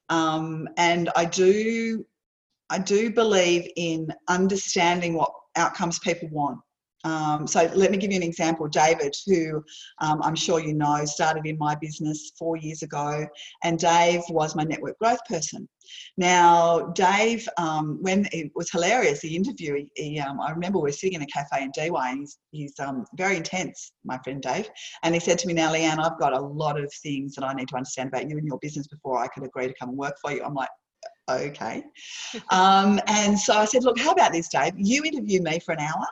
[0.09, 2.05] Um, and i do
[2.69, 6.59] i do believe in understanding what outcomes people want
[7.03, 8.67] um, so let me give you an example.
[8.67, 9.63] David, who
[9.99, 13.25] um, I'm sure you know, started in my business four years ago,
[13.63, 15.67] and Dave was my network growth person.
[16.17, 20.83] Now, Dave, um, when it was hilarious, the interview, he, he um, I remember we
[20.83, 24.41] were sitting in a cafe in Why, and he's, he's um, very intense, my friend
[24.41, 24.69] Dave,
[25.03, 27.53] and he said to me, now, Leanne, I've got a lot of things that I
[27.53, 29.97] need to understand about you and your business before I could agree to come and
[29.97, 30.43] work for you.
[30.43, 30.69] I'm like,
[31.29, 31.83] okay.
[32.51, 34.73] um, and so I said, look, how about this, Dave?
[34.75, 36.05] You interview me for an hour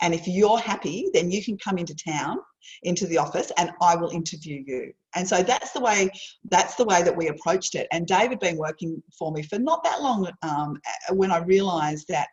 [0.00, 2.38] and if you're happy, then you can come into town,
[2.82, 4.92] into the office, and I will interview you.
[5.14, 6.10] And so that's the way
[6.50, 7.86] that's the way that we approached it.
[7.92, 10.80] And David been working for me for not that long um,
[11.10, 12.28] when I realised that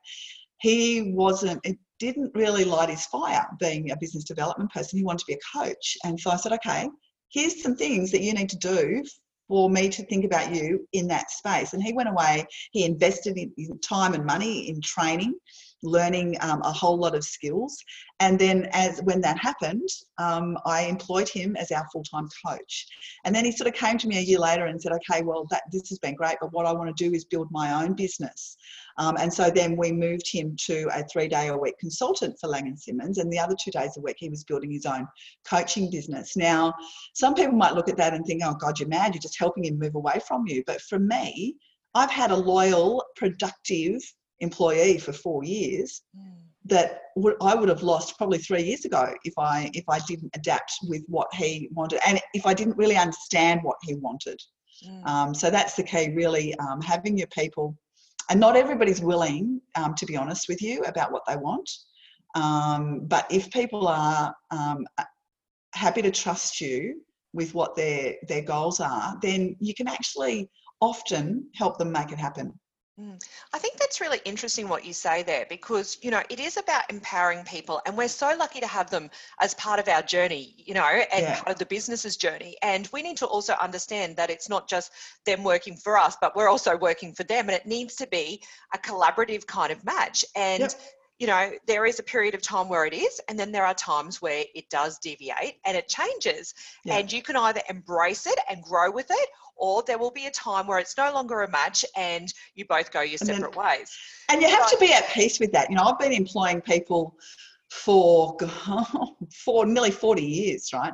[0.60, 1.60] he wasn't.
[1.63, 4.97] It didn't really light his fire being a business development person.
[4.97, 5.97] He wanted to be a coach.
[6.04, 6.89] And so I said, okay,
[7.30, 9.04] here's some things that you need to do
[9.47, 11.74] for me to think about you in that space.
[11.74, 15.36] And he went away, he invested in, time and money in training
[15.84, 17.78] learning um, a whole lot of skills.
[18.20, 22.88] And then, as when that happened, um, I employed him as our full-time coach.
[23.26, 25.48] And then he sort of came to me a year later and said, "Okay, well,
[25.50, 27.94] that this has been great, but what I want to do is build my own
[27.94, 28.58] business."
[28.98, 33.17] Um, and so then we moved him to a three-day-a-week consultant for Lang and Simmons,
[33.17, 35.08] and the other two days a week he was building his own
[35.46, 36.36] coaching business.
[36.36, 36.74] Now,
[37.13, 39.13] some people might look at that and think, "Oh God, you're mad!
[39.13, 41.56] You're just helping him move away from you." But for me,
[41.94, 44.02] I've had a loyal, productive
[44.41, 46.34] employee for four years mm.
[46.65, 50.32] that would, I would have lost probably three years ago if I if I didn't
[50.36, 54.39] adapt with what he wanted and if I didn't really understand what he wanted.
[54.86, 55.08] Mm.
[55.08, 57.77] Um, so that's the key, really, um, having your people.
[58.30, 61.69] And not everybody's willing, um, to be honest with you, about what they want.
[62.36, 64.88] Um, but if people are um,
[65.73, 67.01] happy to trust you
[67.34, 70.49] with what their their goals are, then you can actually
[70.82, 72.58] often help them make it happen.
[72.99, 73.21] Mm.
[73.54, 76.89] I think that's really interesting what you say there because, you know, it is about
[76.89, 80.73] empowering people and we're so lucky to have them as part of our journey, you
[80.73, 81.36] know, and Yeah.
[81.36, 82.58] part of the business's journey.
[82.62, 84.91] And we need to also understand that it's not just
[85.25, 88.43] them working for us, but we're also working for them and it needs to be
[88.73, 90.25] a collaborative kind of match.
[90.36, 90.82] And Yep.
[91.22, 93.76] You know, there is a period of time where it is, and then there are
[93.76, 96.56] times where it does deviate and it changes.
[96.84, 96.98] Yeah.
[96.98, 100.32] And you can either embrace it and grow with it, or there will be a
[100.32, 103.56] time where it's no longer a match and you both go your And then- separate
[103.56, 103.96] ways.
[104.30, 105.70] And you have to be at peace with that.
[105.70, 107.16] You know, I've been employing people
[107.70, 108.36] for
[109.46, 110.94] for nearly 40 years, right?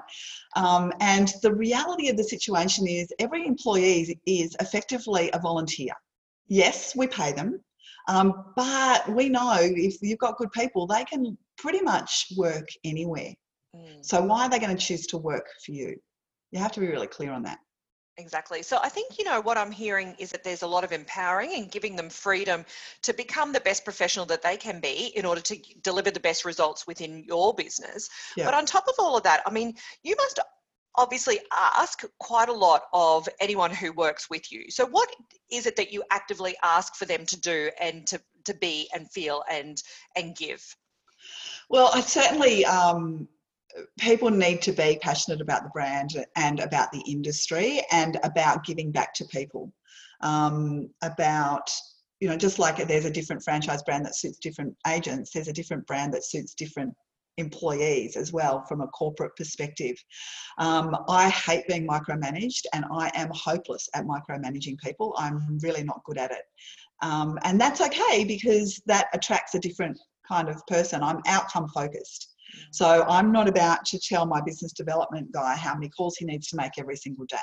[0.58, 5.94] Um, and the reality of the situation is every employee is effectively a volunteer.
[6.50, 7.62] Yes, we pay them,
[8.08, 13.34] um, but we know if you've got good people, they can pretty much work anywhere.
[13.76, 14.04] Mm.
[14.04, 15.96] So why are they going to choose to work for you?
[16.52, 17.60] You have to be really clear on that.
[18.20, 18.64] Exactly.
[18.64, 21.54] So I think, you know, what I'm hearing is that there's a lot of empowering
[21.54, 22.66] and giving them freedom
[23.04, 26.44] to become the best professional that they can be in order to deliver the best
[26.44, 28.10] results within your business.
[28.36, 28.46] Yeah.
[28.46, 30.40] But on top of all of that, I mean, you must
[30.98, 34.66] obviously ask quite a lot of anyone who works with you.
[34.70, 35.10] So what
[35.52, 39.10] is it that you actively ask for them to do and to, to be and
[39.12, 39.82] feel and
[40.16, 40.64] and give?
[41.70, 43.28] Well, I certainly um,
[44.00, 48.92] people need to be passionate about the brand and about the industry and about giving
[48.92, 49.72] back to people.
[50.22, 51.70] Um, about
[52.20, 55.54] you know, just like there's a different franchise brand that suits different agents, there's a
[55.54, 56.96] different brand that suits different
[57.38, 59.96] employees as well from a corporate perspective.
[60.58, 65.14] Um, I hate being micromanaged and I am hopeless at micromanaging people.
[65.18, 66.44] I'm really not good at it.
[67.02, 71.04] Um, and that's okay because that attracts a different kind of person.
[71.04, 72.34] I'm outcome focused.
[72.72, 76.48] So I'm not about to tell my business development guy how many calls he needs
[76.48, 77.38] to make every single day.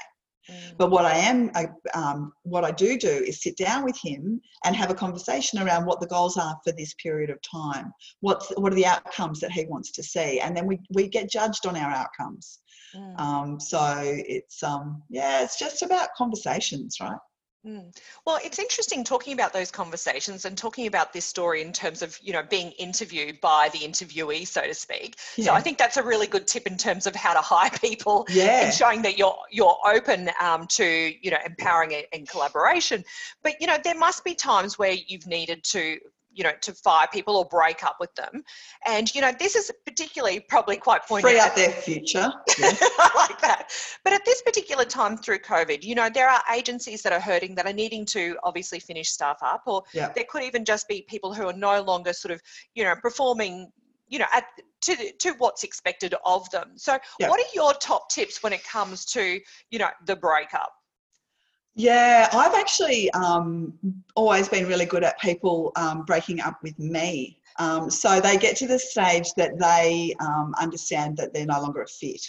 [0.50, 0.76] Mm.
[0.76, 4.40] But what I am, I, um, what I do do is sit down with him
[4.64, 7.92] and have a conversation around what the goals are for this period of time.
[8.20, 11.30] What's what are the outcomes that he wants to see, and then we we get
[11.30, 12.60] judged on our outcomes.
[12.94, 13.20] Mm.
[13.20, 17.18] Um, so it's um, yeah, it's just about conversations, right?
[17.66, 17.96] Mm.
[18.26, 22.18] Well, it's interesting talking about those conversations and talking about this story in terms of,
[22.22, 25.18] you know, being interviewed by the interviewee, so to speak.
[25.18, 28.26] So I think that's a really good tip in terms of how to hire people
[28.28, 33.02] yeah, and showing that you're you're open um, to, you know, empowering it and collaboration.
[33.42, 35.98] But you know, there must be times where you've needed to
[36.34, 38.42] you know to fire people or break up with them
[38.86, 42.32] and you know this is particularly probably quite poignant free at up their future.
[42.58, 42.72] Yeah.
[42.98, 43.70] I like that.
[44.04, 47.54] But at this particular time through COVID, you know, there are agencies that are hurting
[47.56, 50.12] that are needing to obviously finish staff up, or Yeah.
[50.14, 52.40] there could even just be people who are no longer sort of,
[52.74, 53.70] you know, performing,
[54.08, 54.44] you know, at
[54.82, 56.72] to to what's expected of them.
[56.76, 57.28] So, Yeah.
[57.28, 60.72] what are your top tips when it comes to, you know, the breakup?
[61.76, 63.72] Yeah, I've actually um,
[64.14, 67.40] always been really good at people um, breaking up with me.
[67.58, 71.82] Um, so they get to the stage that they um, understand that they're no longer
[71.82, 72.24] a fit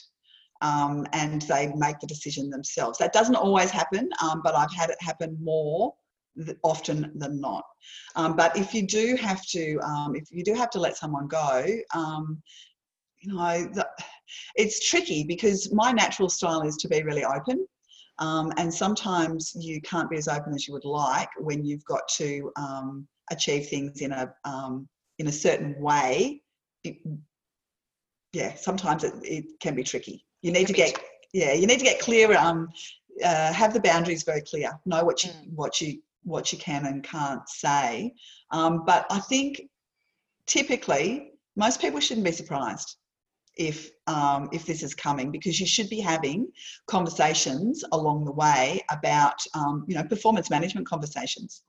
[0.62, 2.98] um, and they make the decision themselves.
[2.98, 5.94] That doesn't always happen, um, but I've had it happen more
[6.64, 7.66] often than not.
[8.16, 9.80] But if you do have to,
[10.16, 13.68] if you do have to let someone go, you know,
[14.56, 17.66] it's tricky because my natural style is to be really open.
[18.20, 22.08] Um, and sometimes you can't be as open as you would like when you've got
[22.18, 24.88] to um, achieve things in a um,
[25.20, 26.42] in a certain way.
[26.84, 26.98] It-
[28.34, 30.26] yeah, sometimes it, it can be tricky.
[30.42, 30.98] You need to get
[31.34, 32.36] yeah, you need to get clear.
[32.38, 32.70] Um,
[33.24, 34.72] uh, have the boundaries very clear.
[34.86, 35.54] Know what you Mm.
[35.56, 38.14] what you what you can and can't say.
[38.52, 39.62] Um, but I think
[40.48, 42.98] typically most people shouldn't be surprised
[43.56, 46.48] if um, if this is coming because you should be having
[46.88, 51.64] conversations along the way about um, you know performance management conversations.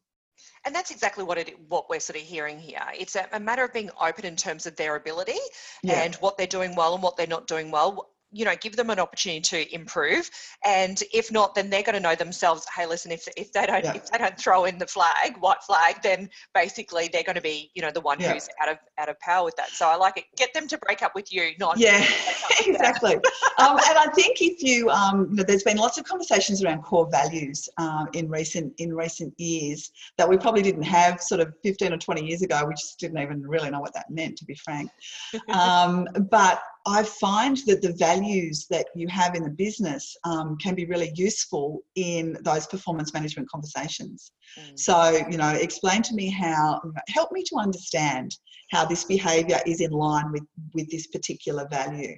[0.64, 2.83] And that's exactly what it what we're sort of hearing here.
[2.99, 5.38] It's a, a matter of being open in terms of their ability
[5.83, 6.03] yeah.
[6.03, 8.90] and what they're doing well and what they're not doing well you know give them
[8.90, 10.31] an opportunity to improve
[10.64, 13.83] and if not then they're going to know themselves hey listen if, if they don't
[13.85, 13.94] Yeah.
[13.94, 17.70] if they don't throw in the flag white flag then basically they're going to be
[17.75, 18.35] you know the one Yeah.
[18.35, 20.79] who's out of out of power with that so i like it get them to
[20.79, 22.75] break up with you not yeah break up with them.
[22.75, 23.14] exactly
[23.59, 26.83] um, and i think if you um, you know, there's been lots of conversations around
[26.83, 31.53] core values um, in recent in recent years that we probably didn't have sort of
[31.62, 34.44] 15 or 20 years ago we just didn't even really know what that meant to
[34.44, 34.90] be frank
[35.53, 40.77] um, but I find that the values that you have in the business um, can
[40.77, 44.31] be really useful in those performance management conversations.
[44.59, 44.79] Mm.
[44.79, 48.37] So, you know, explain to me how, help me to understand
[48.70, 52.14] how this behaviour is in line with, with this particular value.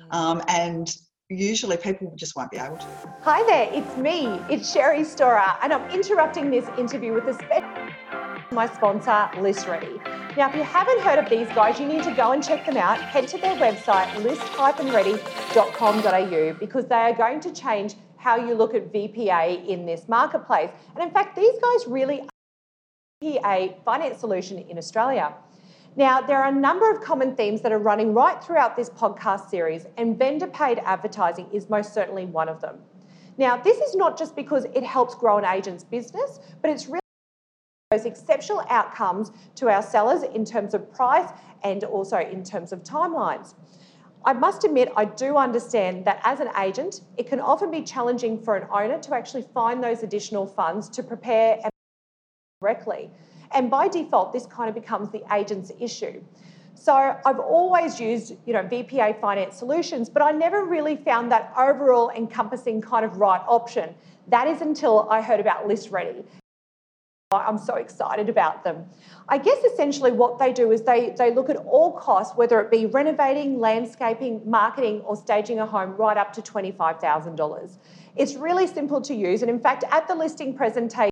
[0.00, 0.14] Mm.
[0.14, 0.96] Um, and
[1.28, 2.86] usually people just won't be able to.
[3.22, 7.77] Hi there, it's me, it's Sherry Storer, and I'm interrupting this interview with a special.
[8.58, 10.04] My sponsor, ListReady.
[10.36, 12.76] Now, if you haven't heard of these guys, you need to go and check them
[12.76, 13.00] out.
[13.00, 18.92] Head to their website, list-ready.com.au, because they are going to change how you look at
[18.92, 20.70] VPA in this marketplace.
[20.96, 22.28] And in fact, these guys really
[23.22, 25.32] are a finance solution in Australia.
[25.94, 29.50] Now, there are a number of common themes that are running right throughout this podcast
[29.50, 32.78] series, and vendor paid advertising is most certainly one of them.
[33.36, 36.98] Now, this is not just because it helps grow an agent's business, but it's really
[37.90, 41.30] those exceptional outcomes to our sellers in terms of price
[41.64, 43.54] and also in terms of timelines.
[44.26, 48.42] I must admit, I do understand that as an agent, it can often be challenging
[48.42, 51.72] for an owner to actually find those additional funds to prepare and
[52.60, 53.10] correctly.
[53.52, 56.22] And by default, this kind of becomes the agent's issue.
[56.74, 61.54] So I've always used, you know, VPA finance solutions, but I never really found that
[61.56, 63.94] overall encompassing kind of right option.
[64.26, 66.22] That is until I heard about List Ready.
[67.30, 68.86] I'm so excited about them.
[69.28, 72.70] I guess essentially what they do is they, they look at all costs, whether it
[72.70, 77.76] be renovating, landscaping, marketing, or staging a home, right up to $25,000.
[78.16, 81.10] It's really simple to use, and in fact, at the listing presentation,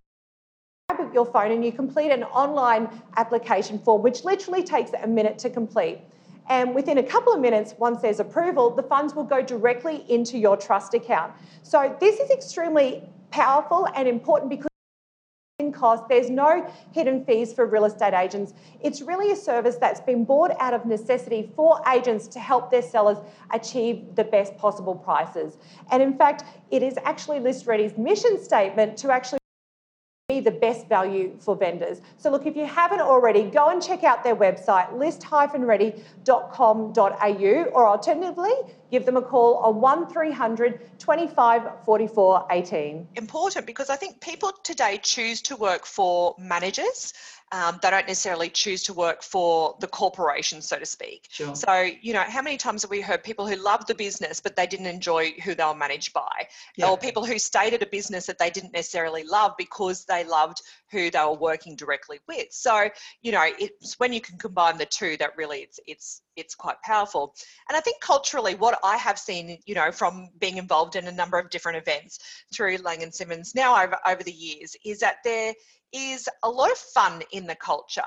[1.12, 2.89] your phone and you complete an online
[3.19, 6.01] application form, which literally takes a minute to complete.
[6.49, 10.39] And within a couple of minutes, once there's approval, the funds will go directly into
[10.39, 11.35] your trust account.
[11.62, 14.69] So this is extremely powerful and important because
[15.73, 16.07] cost.
[16.07, 18.53] There's no hidden fees for real estate agents.
[18.83, 22.83] It's really a service that's been bought out of necessity for agents to help their
[22.83, 23.17] sellers
[23.55, 25.57] achieve the best possible prices.
[25.91, 29.39] And in fact, it is actually List Ready's mission statement to actually
[30.41, 32.01] the best value for vendors.
[32.16, 38.53] So look, if you haven't already, go and check out their website, list-ready.com.au, or alternatively,
[38.91, 43.09] give them a call on 1300 25 44 18.
[43.16, 47.12] Important because I think people today choose to work for managers
[47.53, 51.29] um, they don't necessarily choose to work for the corporation, so to speak.
[51.31, 51.55] Sure.
[51.55, 54.57] So, you know, how many times have we heard people who love the business but
[54.57, 56.49] they didn't enjoy who they were managed by?
[56.77, 56.91] Yeah.
[56.91, 60.61] Or people who stayed at a business that they didn't necessarily love because they loved
[60.91, 62.49] who they were working directly with.
[62.51, 62.89] So,
[63.23, 66.80] you know, it's when you can combine the two that really it's it's it's quite
[66.82, 67.34] powerful.
[67.68, 71.12] And I think culturally, what I have seen, you know, from being involved in a
[71.12, 72.18] number of different events
[72.55, 75.55] through Laing and Simmons now over over the years, is that there
[75.93, 78.03] is a lot of fun in the culture.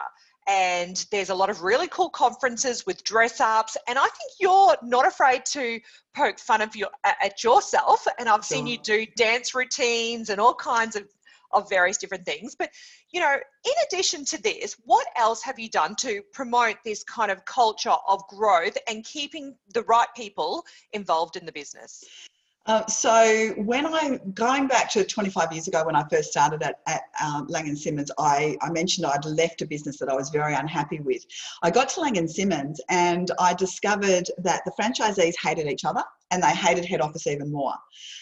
[0.48, 4.76] And there's a lot of really cool conferences with dress ups and i think you're
[4.82, 5.80] not afraid to
[6.16, 8.08] poke fun of your at yourself.
[8.18, 11.04] And i've seen you do dance routines and all kinds of
[11.52, 12.56] of various different things.
[12.56, 12.72] But
[13.12, 17.32] you know in addition to this what else have you done to promote this kind
[17.32, 22.04] of culture of growth and keeping the right people involved in the business
[22.70, 26.76] uh, so when I'm going back to 25 years ago when I first started at,
[26.86, 30.30] at um, Laing and Simmons, I, I mentioned I'd left a business that I was
[30.30, 31.26] very unhappy with.
[31.64, 36.04] I got to Laing and Simmons and I discovered that the franchisees hated each other
[36.30, 37.74] and they hated head office even more.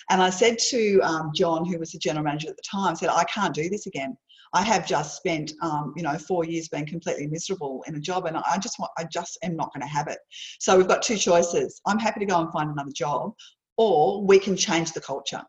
[0.09, 3.09] And I said to um, John, who was the general manager at the time, said,
[3.09, 4.15] I can't do this again.
[4.53, 8.25] I have just spent, um, you know, four years being completely miserable in a job,
[8.27, 10.19] and I just want, I just am not going to have it.
[10.59, 11.81] So we've got two choices.
[11.85, 13.33] I'm happy to go and find another job,
[13.77, 15.41] or we can change the culture.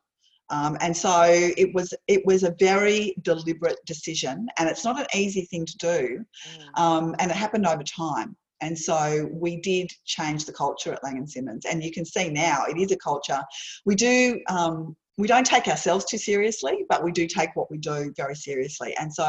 [0.50, 5.06] Um, and so it was it was a very deliberate decision, and it's not an
[5.14, 6.80] easy thing to do, mm.
[6.80, 8.34] um, and it happened over time.
[8.60, 12.30] And so we did change the culture at Laing and Simmons, and you can see
[12.30, 13.40] now it is a culture.
[13.84, 17.76] We do um, we don't take ourselves too seriously, but we do take what we
[17.76, 18.96] do very seriously.
[18.98, 19.24] And so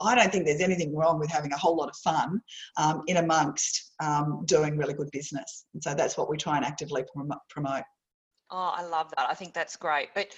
[0.00, 2.40] I don't think there's anything wrong with having a whole lot of fun
[2.76, 5.64] um, in amongst um, doing really good business.
[5.72, 7.02] And so that's what we try and actively
[7.48, 7.82] promote.
[8.52, 9.30] Oh, I love that.
[9.30, 10.10] I think that's great.
[10.14, 10.28] But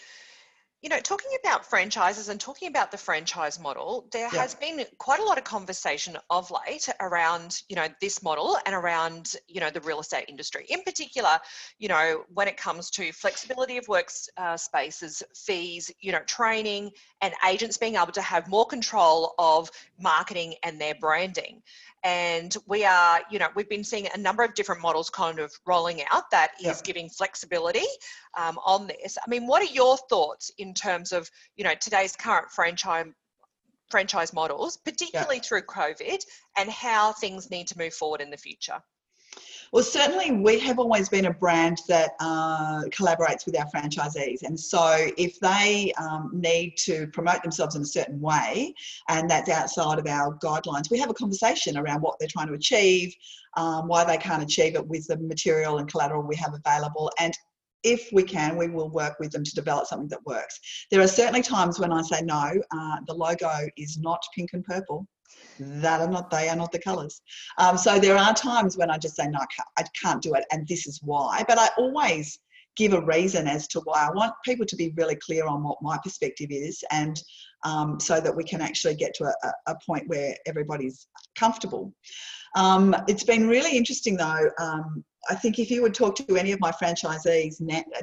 [0.84, 4.42] you know, talking about franchises and talking about the franchise model, there yeah.
[4.42, 8.74] has been quite a lot of conversation of late around, you know, this model and
[8.74, 10.66] around, you know, the real estate industry.
[10.68, 11.38] In particular,
[11.78, 16.90] you know, when it comes to flexibility of work uh, spaces, fees, you know, training,
[17.22, 21.62] and agents being able to have more control of marketing and their branding
[22.04, 25.50] and we are you know we've been seeing a number of different models kind of
[25.66, 26.80] rolling out that is yeah.
[26.84, 27.86] giving flexibility
[28.36, 32.16] um, on this i mean what are your thoughts in terms of you know today's
[32.16, 33.06] current franchise
[33.90, 35.42] franchise models particularly yeah.
[35.42, 36.22] through covid
[36.56, 38.80] and how things need to move forward in the future
[39.74, 44.42] well, certainly we have always been a brand that uh, collaborates with our franchisees.
[44.44, 48.72] And so if they um, need to promote themselves in a certain way,
[49.08, 52.52] and that's outside of our guidelines, we have a conversation around what they're trying to
[52.52, 53.16] achieve,
[53.56, 57.10] um, why they can't achieve it with the material and collateral we have available.
[57.18, 57.36] And
[57.84, 60.58] if we can, we will work with them to develop something that works.
[60.90, 64.64] There are certainly times when I say no, uh, the logo is not pink and
[64.64, 65.06] purple.
[65.58, 67.20] That are not, they are not the colours.
[67.58, 70.34] Um, so there are times when I just say, no, I can't, I can't do
[70.34, 71.44] it, and this is why.
[71.46, 72.38] But I always
[72.76, 75.78] give a reason as to why I want people to be really clear on what
[75.80, 77.20] my perspective is, and
[77.64, 81.06] um, so that we can actually get to a, a point where everybody's
[81.36, 81.92] comfortable.
[82.56, 84.50] Um, it's been really interesting though.
[84.58, 87.56] Um, I think if you would talk to any of my franchisees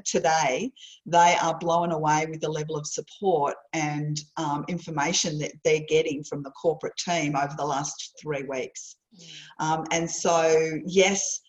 [0.05, 0.71] today,
[1.05, 6.23] they are blown away with the level of support and um, information that they're getting
[6.23, 8.97] from the corporate team over the last three weeks.
[9.59, 9.85] Mm.
[9.91, 11.41] and so, yes,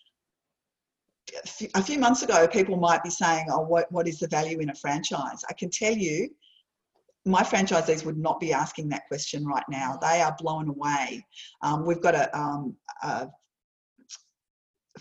[1.74, 4.70] a few months ago, people might be saying, Oh, what, what is the value in
[4.70, 5.42] a franchise?
[5.48, 6.28] I can tell you
[7.24, 9.96] my franchisees would not be asking that question right now.
[10.00, 11.24] They are blown away.
[11.62, 13.28] Um, we've got a, um, a,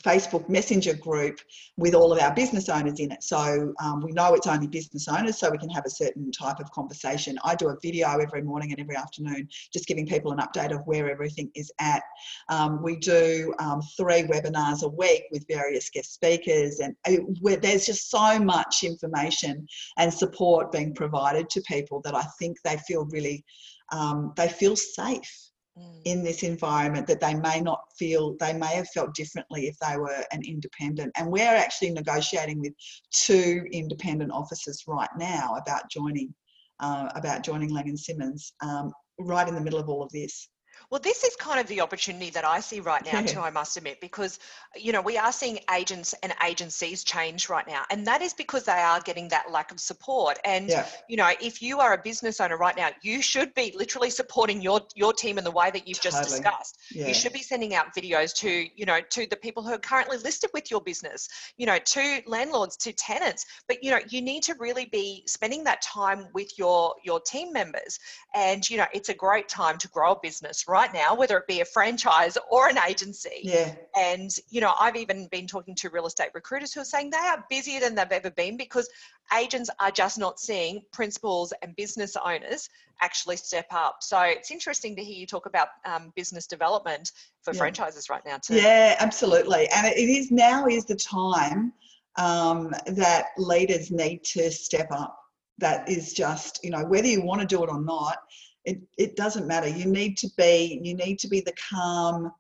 [0.02, 1.40] Facebook Messenger group
[1.78, 3.24] with all of our business owners in it.
[3.24, 6.60] So um, we know it's only business owners, so we can have a certain type
[6.60, 7.38] of conversation.
[7.44, 10.86] I do a video every morning and every afternoon, just giving people an update of
[10.86, 12.04] where everything is at.
[12.50, 17.86] Um, we do um, three webinars a week with various guest speakers, and uh, there's
[17.86, 23.06] just so much information and support being provided to people that I think they feel
[23.06, 23.44] really
[23.92, 26.02] um, they feel safe Mm.
[26.04, 29.96] in this environment that they may not feel they may have felt differently if they
[29.96, 32.74] were an independent and we're actually negotiating with
[33.14, 36.34] two independent officers right now about joining
[36.82, 38.92] uh, about joining laing and simmons um,
[39.22, 40.50] right in the middle of all of this
[40.92, 43.78] well, this is kind of the opportunity that I see right now, too, I must
[43.78, 44.40] admit, because,
[44.76, 47.84] you know, we are seeing agents and agencies change right now.
[47.90, 50.38] And that is because they are getting that lack of support.
[50.44, 50.86] And, yeah.
[51.08, 54.62] you know, if you are a business owner right now, you should be literally supporting
[54.62, 56.24] your, your team in the way that you've totally.
[56.24, 56.78] just discussed.
[56.92, 57.08] Yeah.
[57.08, 60.18] You should be sending out videos to, you know, to the people who are currently
[60.18, 63.46] listed with your business, you know, to landlords, to tenants.
[63.70, 67.54] But, you know, you need to really be spending that time with your, your team
[67.54, 67.98] members.
[68.36, 70.81] And, you know, it's a great time to grow a business, right?
[70.82, 73.42] Right now, whether it be a franchise or an agency.
[73.44, 73.76] Yeah.
[73.96, 77.18] And, you know, I've even been talking to real estate recruiters who are saying they
[77.18, 78.90] are busier than they've ever been because
[79.38, 82.70] agents are just not seeing principals and business owners
[83.02, 83.98] actually step up.
[84.02, 87.12] So it's interesting to hear you talk about um, business development
[87.44, 87.60] for yeah.
[87.60, 88.56] franchises right now too.
[88.56, 89.68] Yeah, absolutely.
[89.76, 91.74] And it is now is the time
[92.18, 95.18] um, that leaders need to step up.
[95.60, 98.18] That is just, you know, whether you want to do it or not,
[98.66, 99.68] it, it doesn't matter.
[99.68, 102.32] You need to be you need to be the calm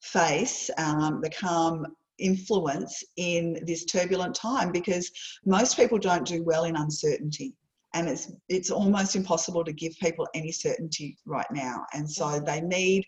[0.00, 1.86] face, um, the calm
[2.18, 5.10] influence in this turbulent time because
[5.46, 7.54] most people don't do well in uncertainty
[7.94, 11.84] and it's it's almost impossible to give people any certainty right now.
[11.92, 13.04] And so they need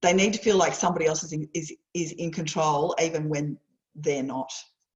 [0.00, 3.58] they need to feel like somebody else is in, is is in control even when
[3.94, 4.50] they're not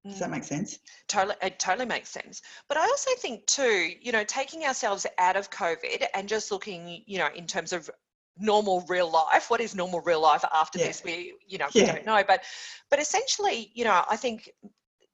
[0.04, 0.32] does that mm.
[0.32, 0.78] make sense?
[1.06, 2.42] Totally, it totally makes sense.
[2.68, 7.02] But I also think too, you know, taking ourselves out of COVID and just looking,
[7.06, 7.88] you know, in terms of
[8.38, 9.48] normal real life.
[9.48, 10.86] What is normal real life after yeah.
[10.86, 11.04] this?
[11.04, 11.82] We, you know, yeah.
[11.82, 12.22] we don't know.
[12.26, 12.42] But,
[12.90, 14.50] but essentially, you know, I think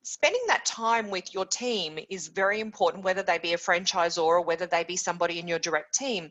[0.04, 4.42] spending that time with your team is very important, whether they be a franchisor or
[4.42, 6.30] whether they be somebody in your direct team.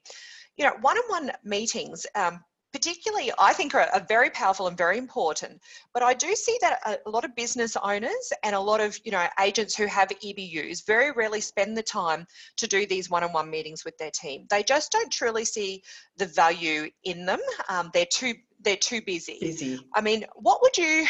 [0.55, 2.07] You know, one-on-one meetings.
[2.15, 2.43] Um,
[2.73, 5.61] particularly I think are, are, very powerful and very important.
[5.93, 8.99] But I do see that a, a, lot of business owners and a lot of
[9.03, 12.25] you know agents who have EBUs very rarely spend the time
[12.57, 14.45] to do these one-on-one meetings with their team.
[14.49, 15.83] They just don't truly see
[16.17, 17.39] the value in them.
[17.69, 19.37] Um, they're too they're too busy.
[19.39, 19.79] Busy.
[19.93, 21.05] I mean, what would you?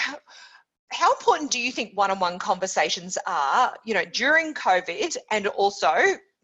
[0.90, 3.76] How important do you think one-on-one conversations are?
[3.86, 5.94] You know, during COVID and also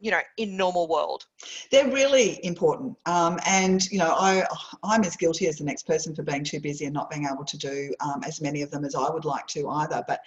[0.04, 1.26] you know in normal world?
[1.72, 4.46] They're really important um, and you know I,
[4.84, 7.46] i'm as guilty as the next person for being too busy and not being able
[7.46, 10.20] to do um, as many of them as i would like to either but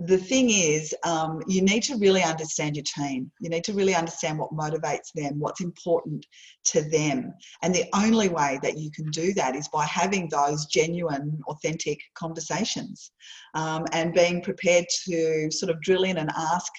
[0.00, 3.32] the thing is um, you need to really understand your team.
[3.40, 6.24] You need to really understand what motivates them what's important
[6.66, 10.66] to them and the only way that you can do that is by having those
[10.66, 13.10] genuine authentic conversations
[13.54, 16.72] um, and being prepared to sort of drill in and ask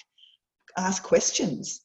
[0.78, 1.82] ask questions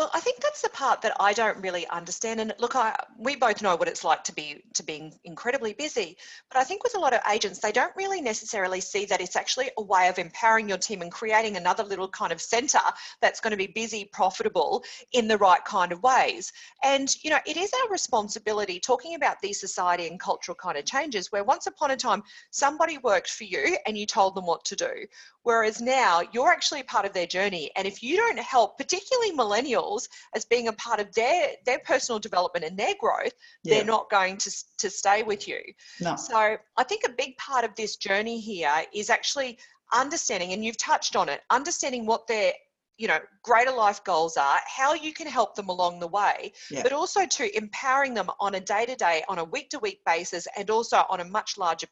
[0.00, 2.40] well, I think that's the part that I don't really understand.
[2.40, 6.16] And look, I, we both know what it's like to be to be incredibly busy.
[6.50, 9.36] But I think with a lot of agents, they don't really necessarily see that it's
[9.36, 12.78] actually a way of empowering your team and creating another little kind of centre
[13.20, 14.82] that's going to be busy, profitable
[15.12, 16.50] in the right kind of ways.
[16.82, 20.86] And you know, it is our responsibility talking about these society and cultural kind of
[20.86, 24.64] changes where once upon a time somebody worked for you and you told them what
[24.64, 24.94] to do.
[25.42, 27.70] Whereas now you're actually part of their journey.
[27.76, 32.18] And if you don't help, particularly millennials, as being a part of their, their personal
[32.18, 33.32] development and their growth,
[33.64, 33.76] yeah.
[33.76, 35.60] they're not going to, to stay with you.
[36.00, 36.16] No.
[36.16, 39.58] So I think a big part of this journey here is actually
[39.92, 42.52] understanding, and you've touched on it, understanding what their
[43.00, 46.82] you know greater life goals are how you can help them along the way Yeah.
[46.82, 50.02] but also to empowering them on a day to day on a week to week
[50.04, 51.86] basis and also on a much larger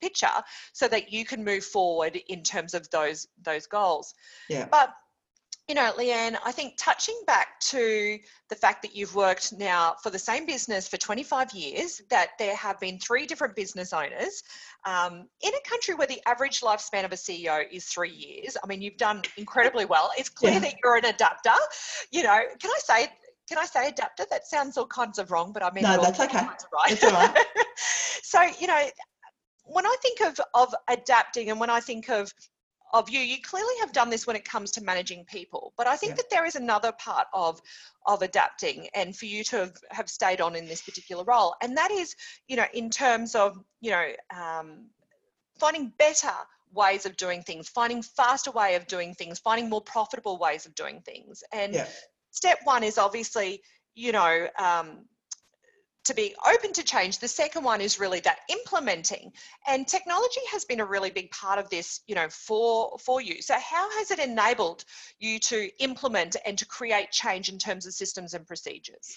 [0.00, 0.26] picture
[0.72, 4.14] so that you can move forward in terms of those those goals
[4.48, 4.66] Yeah.
[4.70, 4.94] but
[5.68, 8.18] you know leanne i think touching back to
[8.48, 12.56] the fact that you've worked now for the same business for 25 years that there
[12.56, 14.42] have been three different business owners
[14.86, 18.66] um, in a country where the average lifespan of a ceo is three years i
[18.66, 20.60] mean you've done incredibly well it's clear Yeah.
[20.60, 21.52] that you're an adapter
[22.10, 23.08] you know can i say
[23.48, 26.02] can i say adapter that sounds all kinds of wrong but i mean No, all
[26.02, 26.38] that's okay.
[26.38, 27.44] kinds of right It's all right.
[28.22, 28.82] so you know
[29.68, 32.32] when i think of of adapting and when i think of
[32.92, 35.96] of you you clearly have done this when it comes to managing people but i
[35.96, 36.16] think Yeah.
[36.16, 37.60] that there is another part of
[38.06, 41.76] of adapting and for you to have, have stayed on in this particular role and
[41.76, 42.16] that is
[42.48, 44.86] you know in terms of you know um,
[45.58, 46.32] finding better
[46.72, 50.74] ways of doing things finding faster way of doing things finding more profitable ways of
[50.74, 51.86] doing things and Yeah.
[52.30, 53.62] step one is obviously
[53.94, 55.04] you know um,
[56.08, 57.18] to be open to change.
[57.18, 59.32] The second one is really that implementing.
[59.66, 63.40] And technology has been a really big part of this you know for for you.
[63.40, 64.84] So how has it enabled
[65.18, 69.16] you to implement and to create change in terms of systems and procedures?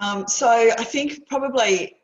[0.00, 1.96] Um, so I think probably,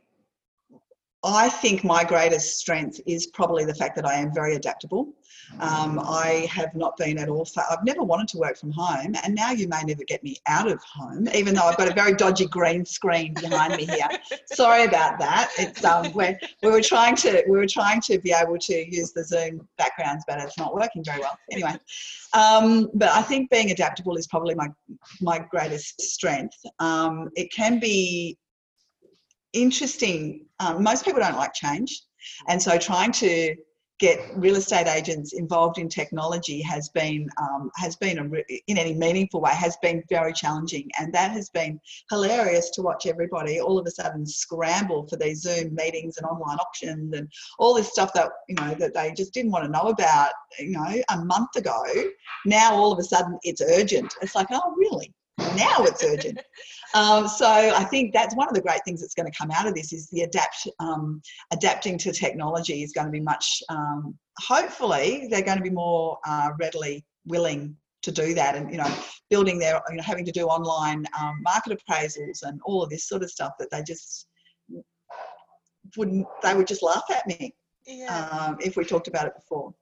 [1.24, 5.14] I think my greatest strength is probably the fact that I am very adaptable.
[5.60, 7.44] Um, I have not been at all.
[7.44, 10.36] Fa- I've never wanted to work from home, and now you may never get me
[10.46, 14.08] out of home, even though I've got a very dodgy green screen behind me here.
[14.46, 15.50] Sorry about that.
[15.58, 19.12] It's um, we we were trying to we were trying to be able to use
[19.12, 21.38] the Zoom backgrounds, but it's not working very well.
[21.50, 21.76] Anyway,
[22.32, 24.68] um, but I think being adaptable is probably my
[25.20, 26.58] my greatest strength.
[26.80, 28.38] Um, it can be
[29.54, 30.46] interesting.
[30.60, 32.02] Um, most people don't like change,
[32.48, 33.56] and so trying to
[34.00, 38.92] get real estate agents involved in technology has been um, has been a in any
[38.92, 41.80] meaningful way has been very challenging, and that has been
[42.10, 46.58] hilarious to watch everybody all of a sudden scramble for these Zoom meetings and online
[46.58, 47.28] auctions and
[47.58, 50.72] all this stuff that you know that they just didn't want to know about you
[50.72, 51.82] know a month ago.
[52.44, 54.14] Now all of a sudden it's urgent.
[54.20, 56.40] It's like oh really now it's urgent.
[56.94, 59.66] Um, so I think that's one of the great things that's going to come out
[59.66, 61.20] of this is the adapt um,
[61.52, 63.62] adapting to technology is going to be much.
[63.68, 68.76] Um, hopefully, they're going to be more uh, readily willing to do that, and you
[68.76, 68.96] know,
[69.28, 73.08] building their you know having to do online um, market appraisals and all of this
[73.08, 74.28] sort of stuff that they just
[75.96, 76.26] wouldn't.
[76.42, 77.54] They would just laugh at me
[77.86, 79.74] yeah um, if we talked about it before.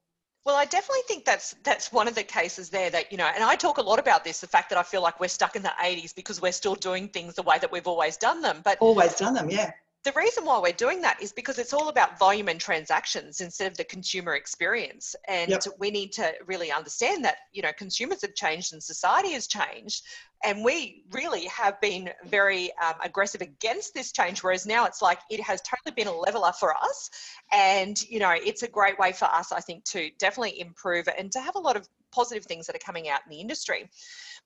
[0.44, 3.44] Well, I definitely think that's that's one of the cases there that you know, and
[3.44, 5.62] I talk a lot about this, the fact that I feel like we're stuck in
[5.62, 8.60] the 80s because we're still doing things the way that we've always done them.
[8.64, 9.70] But Always done them, yeah.
[10.04, 13.70] The reason why we're doing that is because it's all about volume and transactions instead
[13.70, 15.14] of the consumer experience.
[15.28, 15.64] And Yep.
[15.78, 20.04] we need to really understand that, you know, consumers have changed and society has changed.
[20.44, 25.20] And we really have been very um, aggressive against this change, whereas now it's like
[25.30, 27.10] it has totally been a leveler for us.
[27.52, 31.30] And, you know, it's a great way for us, I think, to definitely improve and
[31.30, 33.90] to have a lot of positive things that are coming out in the industry.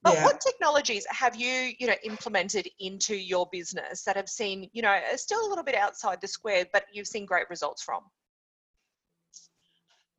[0.02, 0.24] But Yeah.
[0.24, 4.88] what technologies have you, you know, implemented into your business that have seen, you know,
[4.88, 8.02] are still a little bit outside the square, but you've seen great results from?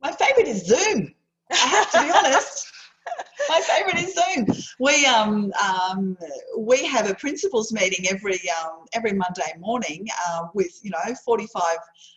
[0.00, 1.14] My favourite is Zoom.
[1.50, 2.66] I have to be honest.
[3.48, 4.46] My favourite is Zoom.
[4.78, 6.16] We um, um
[6.58, 11.62] we have a principals meeting every um, every Monday morning uh, with you know 45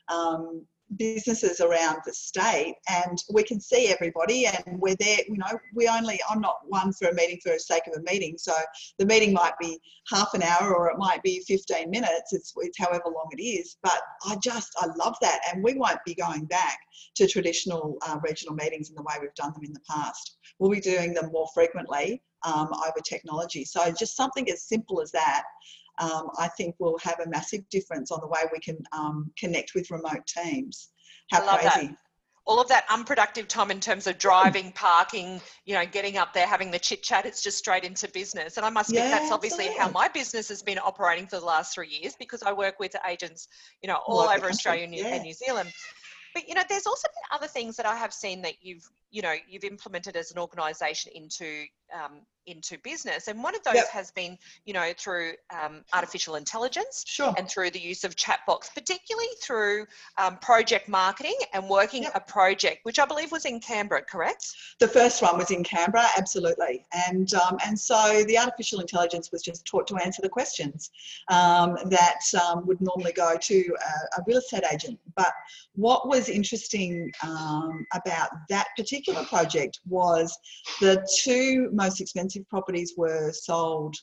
[0.09, 0.65] um,
[0.97, 5.87] businesses around the state and we can see everybody and we're there you know we
[5.87, 8.53] only i'm not one for a meeting for the sake of a meeting so
[8.99, 9.79] the meeting might be
[10.11, 13.77] half an hour or it might be 15 minutes it's, it's however long it is
[13.83, 16.77] but i just i love that and we won't be going back
[17.15, 20.37] to traditional uh, regional meetings in the way we've done them in the past.
[20.59, 25.11] We'll be doing them more frequently um, over technology so just something as simple as
[25.11, 25.43] that
[25.99, 29.73] um, I think will have a massive difference on the way we can um, connect
[29.75, 30.89] with remote teams.
[31.31, 31.73] How I love that.
[31.73, 31.95] crazy!
[32.45, 36.47] All of that unproductive time in terms of driving, parking, you know, getting up there,
[36.47, 38.57] having the chit chat, it's just straight into business.
[38.57, 41.45] And I must admit, Yeah, that's obviously how my business has been operating for the
[41.45, 43.47] last three years because I work with agents,
[43.83, 45.13] you know, all All over Australia yeah.
[45.13, 45.71] and New Zealand.
[46.33, 49.21] But, you know, there's also been other things that I have seen that you've you
[49.21, 53.89] know you've implemented as an organisation into um, into business and one of those Yep.
[53.89, 57.33] has been you know through um, artificial intelligence Sure.
[57.37, 59.85] and through the use of chatbots particularly through
[60.17, 62.13] um, project marketing and working Yep.
[62.15, 64.47] a project which i believe was in canberra correct
[64.79, 69.41] The first one was in Canberra, absolutely, and um, and so the artificial intelligence was
[69.43, 70.89] just taught to answer the questions
[71.29, 73.57] um, that um, would normally go to
[73.89, 74.97] a, a real estate agent.
[75.15, 75.33] But
[75.75, 80.37] what was interesting um, about that particular project was
[80.79, 83.95] the two most expensive properties were sold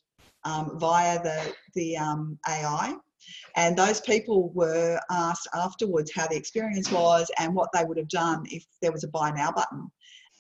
[0.45, 2.95] um, via the the um, AI.
[3.57, 8.09] And those people were asked afterwards how the experience was and what they would have
[8.09, 9.91] done if there was a buy now button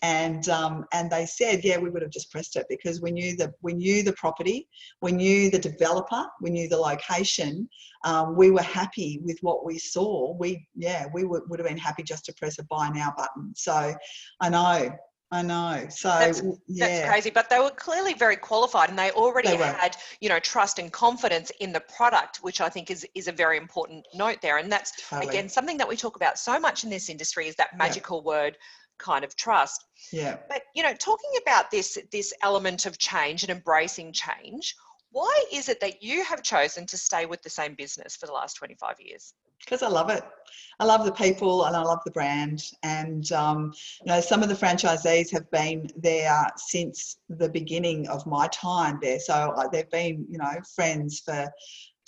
[0.03, 3.37] and um, and they said, yeah, we would have just pressed it because we knew
[3.37, 4.69] the we knew the property,
[5.03, 7.69] we knew the developer, we knew the location.
[8.05, 10.37] Um, we were happy with what we saw.
[10.39, 13.53] We yeah, we would, would have been happy just to press a buy now button.
[13.57, 13.95] So
[14.41, 14.91] I know,
[15.33, 15.87] I know.
[15.91, 19.57] So That's- w- That's crazy, but they were clearly very qualified, and they already They
[19.57, 23.33] had, you know, trust and confidence in the product, which I think is is a
[23.33, 24.59] very important note there.
[24.59, 25.29] And that's totally.
[25.29, 28.57] again something that we talk about so much in this industry is that magical word
[28.99, 29.85] kind of trust.
[30.13, 30.39] yeah.
[30.49, 34.75] But you know, talking about this this element of change and embracing change,
[35.11, 38.33] why is it that you have chosen to stay with the same business for the
[38.33, 39.35] last 25 years?
[39.65, 40.23] because I love it.
[40.81, 42.63] I love the people and I love the brand.
[42.83, 43.73] And um,
[44.05, 48.99] you know, some of the franchisees have been there since the beginning of my time
[49.03, 49.19] there.
[49.19, 51.51] So uh, they've been, you know, friends for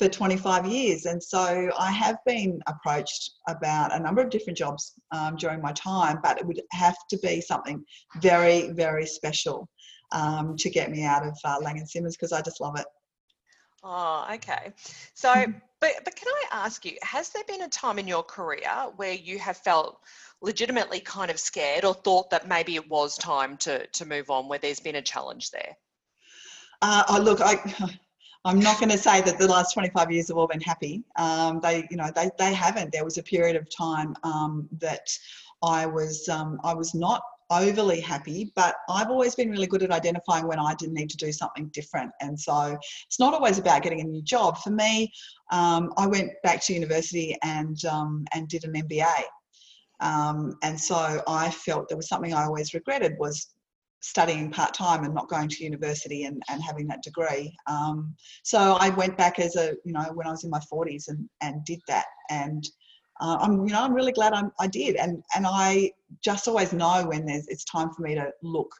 [0.01, 1.05] for 25 years.
[1.05, 5.73] And so I have been approached about a number of different jobs um, during my
[5.73, 7.85] time, but it would have to be something
[8.23, 9.69] very, very special
[10.13, 12.87] um, to get me out of uh, Laing and Simmons because I just love it.
[13.83, 14.73] Oh, okay.
[15.13, 15.35] So,
[15.81, 19.13] but but can I ask you, has there been a time in your career where
[19.13, 20.01] you have felt
[20.41, 24.49] legitimately kind of scared or thought that maybe it was time to to move on,
[24.49, 25.77] where there's been a challenge there?
[26.81, 27.57] Uh, oh, look, I,
[28.45, 31.03] I'm not going to say that the last 25 years have all been happy.
[31.17, 32.91] Um, they, you know, they, they haven't.
[32.91, 35.07] There was a period of time um, that
[35.63, 37.21] I was, um, I was not
[37.51, 41.17] overly happy, but I've always been really good at identifying when I didn't need to
[41.17, 42.13] do something different.
[42.21, 44.57] And so it's not always about getting a new job.
[44.59, 45.13] For me,
[45.51, 49.23] um, I went back to university and um, and did an MBA.
[50.01, 53.49] Um, and so I felt there was something I always regretted was
[54.01, 57.55] studying part time and not going to university and, and having that degree.
[57.67, 61.09] Um, so I went back as a, you know, when I was in my 40s
[61.09, 62.07] and, and did that.
[62.31, 62.65] And
[63.21, 64.97] uh, I'm, you know, I'm really glad I'm, I did.
[64.97, 65.93] And, and I
[66.25, 68.75] just always know when there's, it's time for me to look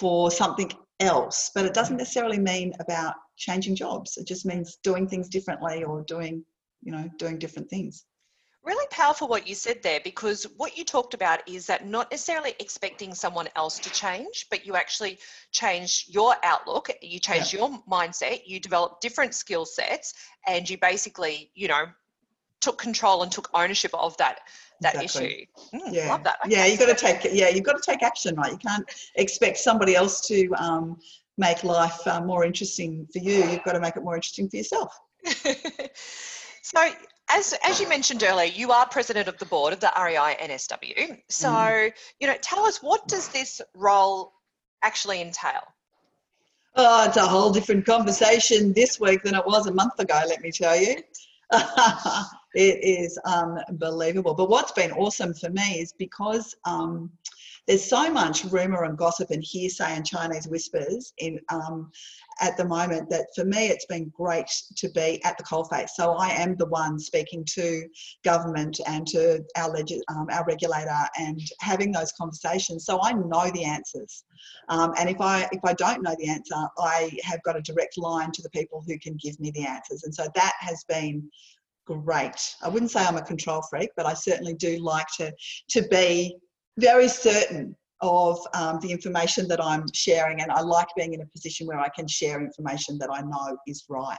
[0.00, 1.50] for something else.
[1.54, 4.16] But it doesn't necessarily mean about changing jobs.
[4.16, 6.44] It just means doing things differently or doing,
[6.82, 8.04] you know, doing different things.
[8.66, 12.54] Really powerful what you said there because what you talked about is that not necessarily
[12.58, 15.18] expecting someone else to change, but you actually
[15.52, 20.14] change your outlook, you change your mindset, you develop different skill sets,
[20.48, 21.84] and you basically, you know,
[22.60, 24.40] took control and took ownership of that
[24.80, 25.48] that Exactly.
[25.72, 25.78] issue.
[25.78, 26.38] Mm, yeah Love that.
[26.48, 29.58] yeah you've got to take yeah you've got to take action right you can't expect
[29.58, 30.98] somebody else to um,
[31.38, 34.56] make life uh, more interesting for you you've got to make it more interesting for
[34.56, 34.98] yourself
[36.62, 36.90] so,
[37.28, 41.20] as as you mentioned earlier, you are president of the board of the REI NSW.
[41.28, 41.92] So, Mm.
[42.20, 44.32] you know, tell us what does this role
[44.82, 45.62] actually entail?
[46.76, 50.40] oh it's a whole different conversation this week than it was a month ago let
[50.42, 50.96] me tell you
[52.54, 57.10] it is unbelievable but what's been awesome for me is because um,
[57.66, 61.90] there's so much rumor and gossip and hearsay and Chinese whispers in um,
[62.40, 65.90] at the moment that for me it's been great to be at the coalface.
[65.90, 67.88] So I am the one speaking to
[68.24, 72.84] government and to our leg- um, our regulator and having those conversations.
[72.84, 74.24] So I know the answers,
[74.68, 77.98] um, and if I if I don't know the answer, I have got a direct
[77.98, 80.04] line to the people who can give me the answers.
[80.04, 81.28] And so that has been
[81.86, 82.54] great.
[82.62, 85.32] I wouldn't say I'm a control freak, but I certainly do like to
[85.70, 86.36] to be
[86.78, 91.26] very certain of um, the information that I'm sharing, and I like being in a
[91.26, 94.18] position where I can share information that I know is right.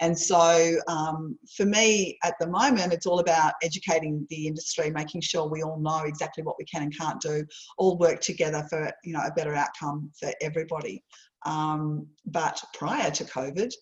[0.00, 5.22] And so, um, for me at the moment, it's all about educating the industry, making
[5.22, 7.44] sure we all know exactly what we can and can't do,
[7.78, 11.02] all work together for you know a better outcome for everybody.
[11.46, 13.72] Um, but prior to COVID,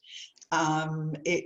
[0.53, 1.45] um, it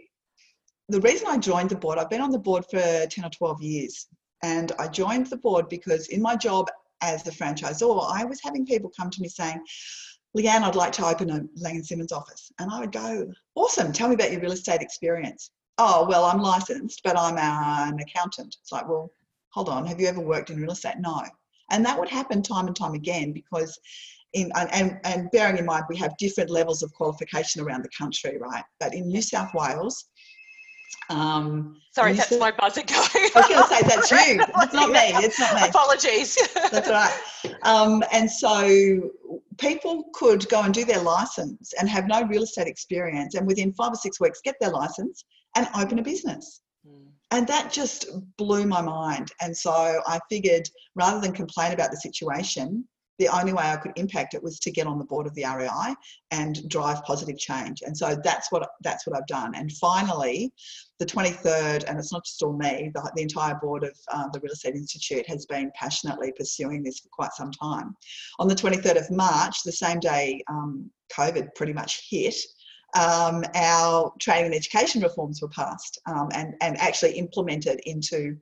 [0.89, 3.61] the reason I joined the board, I've been on the board for 10 or 12
[3.61, 4.07] years.
[4.47, 6.71] And I joined the board because in my job
[7.01, 9.61] as the franchisor, I was having people come to me saying,
[10.39, 12.53] Leanne, I'd like to open a Laing and Simmons office.
[12.61, 15.51] And I would go, awesome, tell me about your real estate experience.
[15.79, 18.57] Oh, well, I'm licensed, but I'm an accountant.
[18.63, 19.11] It's like, well,
[19.51, 21.01] hold on, have you ever worked in real estate?
[21.01, 21.23] No.
[21.73, 23.77] And that would happen time and time again because
[24.33, 28.39] in, and, and bearing in mind we have different levels of qualification around the country,
[28.39, 28.65] right?
[28.79, 30.05] But in New South Wales,
[31.09, 33.01] um, Sorry, that's South, my buzzer going.
[33.01, 34.45] I was going to say that's you.
[34.63, 35.25] It's not me.
[35.25, 35.69] It's not me.
[35.69, 36.37] Apologies.
[36.71, 37.57] that's right.
[37.63, 39.11] Um, and so
[39.59, 43.73] people could go and do their license and have no real estate experience, and within
[43.73, 45.25] five or six weeks get their license
[45.55, 46.61] and open a business.
[46.87, 47.07] Mm.
[47.31, 49.33] And that just blew my mind.
[49.41, 49.73] And so
[50.07, 52.87] I figured rather than complain about the situation,
[53.19, 55.45] the only way I could impact it was to get on the board of the
[55.45, 55.95] REI
[56.31, 57.83] and drive positive change.
[57.83, 59.55] And so that's what that's what I've done.
[59.55, 60.53] And finally,
[60.99, 64.41] the 23rd, and it's not just all me, the, the entire board of um, the
[64.41, 67.95] Real Estate Institute has been passionately pursuing this for quite some time.
[68.39, 72.37] On the 23rd of March, the same day um, COVID pretty much hit,
[72.95, 78.37] um, our training and education reforms were passed um, and, and actually implemented into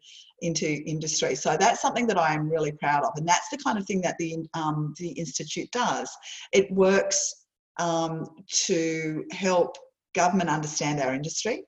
[0.44, 1.34] into industry.
[1.34, 4.00] So that's something that I am really proud of, and that's the kind of thing
[4.02, 6.10] that the um, the institute does.
[6.52, 7.46] It works
[7.78, 8.28] um,
[8.66, 9.76] to help
[10.14, 11.64] government understand our industry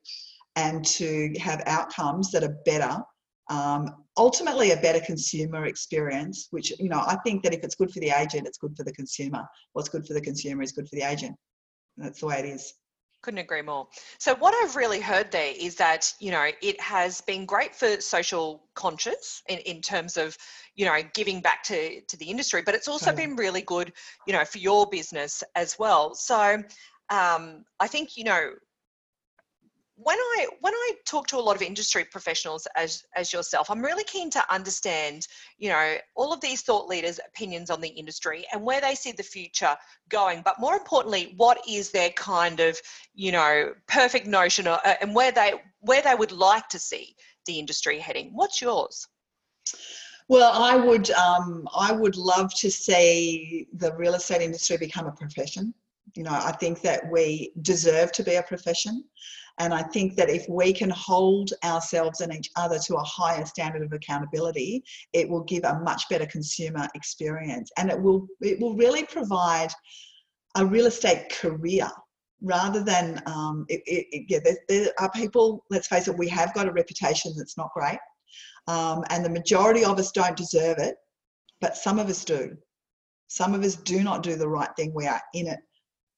[0.55, 2.99] and to have outcomes that are better.
[3.49, 7.91] Um, ultimately, a better consumer experience, which you know, I think that if it's good
[7.91, 9.45] for the agent, it's good for the consumer.
[9.72, 11.37] What's good for the consumer is good for the agent.
[11.97, 12.74] That's the way it is
[13.27, 13.89] couldn't agree more.
[14.18, 18.01] So what I've really heard there is that, you know, it has been great for
[18.01, 20.39] social conscious in, in terms of,
[20.77, 23.93] you know, giving back to, to the industry, but it's also been really good,
[24.29, 26.14] you know, for your business as well.
[26.14, 26.62] So
[27.11, 28.51] um, I think, you know,
[29.97, 33.83] when I when I talk to a lot of industry professionals as as yourself, I'm
[33.83, 35.27] really keen to understand,
[35.59, 39.13] you know, all of these thought leaders' opinions on the industry and where they see
[39.13, 39.77] the future
[40.11, 40.43] going.
[40.45, 42.79] But more importantly, what is their kind of,
[43.15, 47.17] you know, perfect notion or, uh, and where they where they would like to see
[47.47, 48.31] the industry heading.
[48.35, 49.07] What's yours?
[50.29, 55.13] Well, I would um, I would love to see the real estate industry become a
[55.13, 55.73] profession.
[56.15, 59.05] You know, I think that we deserve to be a profession.
[59.59, 63.47] And I think that if we can hold ourselves and each other to a higher
[63.47, 67.71] standard of accountability, it will give a much better consumer experience.
[67.79, 69.71] And it will it will really provide
[70.57, 71.89] a real estate career
[72.43, 75.65] rather than um, it, it, yeah, there, there, are people.
[75.71, 77.99] Let's face it, we have got a reputation that's not great,
[78.69, 80.97] um, and the majority of us don't deserve it,
[81.61, 82.57] but some of us do.
[83.29, 84.93] Some of us do not do the right thing.
[84.95, 85.59] We are in it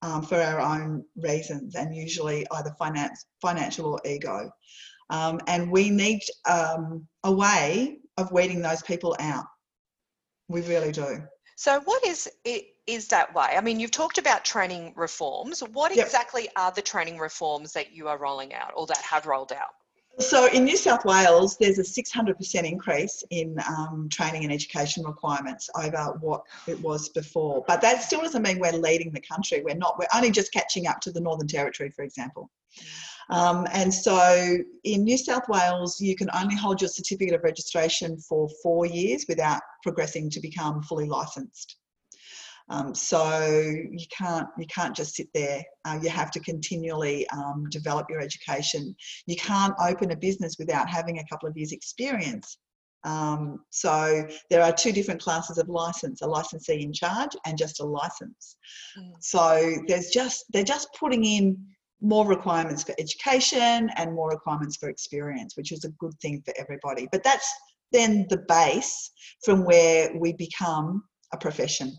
[0.03, 4.51] um, for our own reasons and usually either finance, financial or ego.
[5.11, 9.45] Um, and we need um, a way of weeding those people out.
[10.49, 11.23] We really do.
[11.57, 12.67] So, what is it?
[12.87, 13.49] Is that way?
[13.51, 15.61] I mean, you've talked about training reforms.
[15.61, 16.07] What yep.
[16.07, 19.75] exactly are the training reforms that you are rolling out or that have rolled out?
[20.19, 25.71] So in New South Wales, there's a 600% increase in um, training and education requirements
[25.77, 27.65] over what it was before.
[27.69, 29.63] But that still doesn't mean we're leading the country.
[29.65, 29.97] We're not.
[29.99, 32.51] We're only just catching up to the Northern Territory, for example.
[33.31, 38.19] Um, and so in New South Wales, you can only hold your certificate of registration
[38.19, 41.78] for four years without progressing to become fully licensed.
[42.71, 45.63] Um, so you can't you can't just sit there.
[45.85, 48.95] Uh, you have to continually um, develop your education.
[49.27, 52.59] You can't open a business without having a couple of years' experience.
[53.05, 57.81] Um, so there are two different classes of license: a licensee in charge and just
[57.81, 58.57] a license.
[58.99, 59.13] Mm.
[59.21, 61.57] So there's just they're just putting in
[62.01, 66.55] more requirements for education and more requirements for experience, which is a good thing for
[66.59, 67.09] everybody.
[67.11, 67.51] But that's
[67.93, 69.11] then the base
[69.45, 71.03] from where we become
[71.33, 71.97] a profession.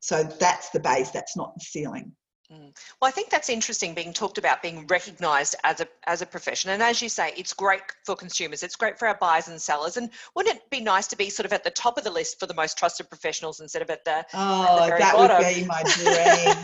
[0.00, 2.12] So that's the base, that's not the ceiling.
[2.52, 2.74] Mm.
[3.00, 6.70] Well, I think that's interesting being talked about being recognised as a as a profession,
[6.70, 8.62] and as you say, it's great for consumers.
[8.62, 9.98] It's great for our buyers and sellers.
[9.98, 12.40] And wouldn't it be nice to be sort of at the top of the list
[12.40, 15.36] for the most trusted professionals instead of at the oh, at the that bottom.
[15.36, 16.56] would be my dream.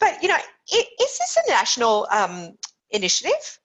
[0.00, 0.38] but you know,
[0.72, 2.58] is this a national um,
[2.90, 3.60] initiative?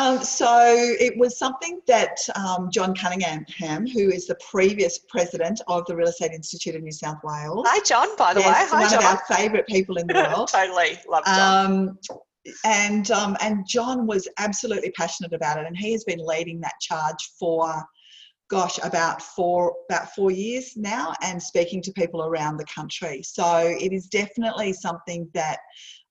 [0.00, 5.84] Um, so it was something that um, John Cunningham, who is the previous president of
[5.86, 7.66] the Real Estate Institute of New South Wales.
[7.68, 8.78] Hi, John, by the yes, way.
[8.78, 8.98] Hi, one John.
[8.98, 10.48] of our favourite people in the world.
[10.48, 11.66] totally, love John.
[11.66, 11.98] Um,
[12.64, 16.80] and um, and John was absolutely passionate about it, and he has been leading that
[16.80, 17.84] charge for,
[18.48, 23.22] gosh, about four about four years now, and speaking to people around the country.
[23.22, 25.58] So it is definitely something that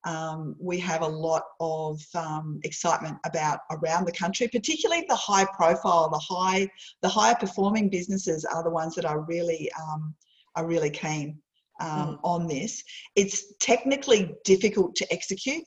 [0.05, 5.45] um, we have a lot of um, excitement about around the country, particularly the high
[5.53, 6.69] profile, the high,
[7.01, 10.15] the higher performing businesses are the ones that are really um,
[10.55, 11.37] are really keen
[11.81, 12.19] um, mm.
[12.23, 12.83] on this.
[13.15, 15.63] It's technically difficult to execute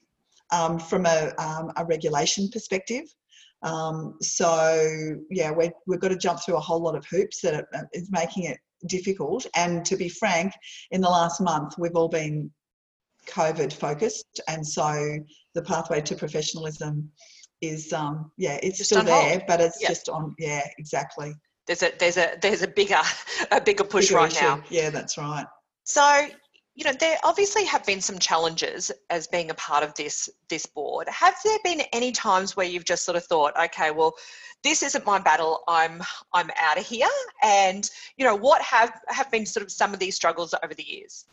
[0.51, 3.05] um, from a, um, a, regulation perspective.
[4.21, 8.11] so yeah, we we've got to jump through a whole lot of hoops that is
[8.11, 9.47] making it difficult.
[9.55, 10.53] And to be frank,
[10.91, 12.51] in the last month, we've all been
[13.27, 15.19] COVID focused, and so
[15.55, 17.11] the pathway to professionalism
[17.61, 19.09] is, um, yeah, it's Just still hold.
[19.09, 19.89] there, but it's Yeah.
[19.89, 21.35] just on, yeah, exactly.
[21.67, 23.01] There's a there's a there's a bigger
[23.53, 24.45] a bigger push Bigger right issue.
[24.45, 24.63] now.
[24.69, 25.47] Yeah, that's right.
[25.85, 26.29] So,
[26.75, 30.67] you know, there obviously have been some challenges as being a part of this this
[30.67, 31.09] board.
[31.09, 34.15] Have there been any times where you've just sort of thought, okay, well,
[34.65, 35.63] this isn't my battle.
[35.69, 36.03] I'm
[36.33, 37.07] I'm out of here.
[37.45, 40.83] And you know, what have have been sort of some of these struggles over the
[40.85, 41.27] years?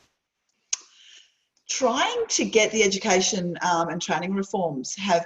[1.69, 5.25] Trying to get the education um, and training reforms have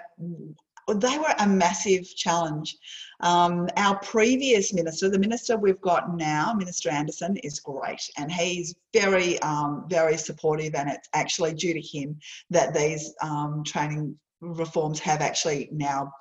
[0.88, 2.76] they were a massive challenge.
[3.22, 8.76] Um, our previous minister, the minister we've got now, Minister Anderson, is great, and he's
[8.94, 10.76] very, um, very supportive.
[10.76, 12.20] And it's actually due to him
[12.50, 16.12] that these um, training reforms have actually now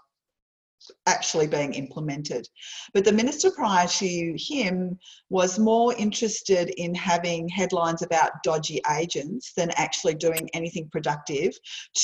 [1.07, 2.49] actually being implemented.
[2.95, 4.99] But the minister prior to him
[5.31, 11.53] was more interested in having headlines about dodgy agents than actually doing anything productive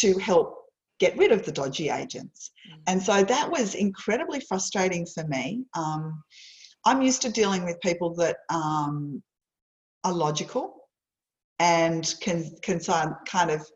[0.00, 0.54] to help
[0.98, 2.50] get rid of the dodgy agents.
[2.70, 2.82] Mm.
[2.86, 5.64] And so that was incredibly frustrating for me.
[5.76, 6.22] Um,
[6.84, 9.22] I'm used to dealing with people that um,
[10.04, 10.74] are logical
[11.58, 13.68] and can can kind of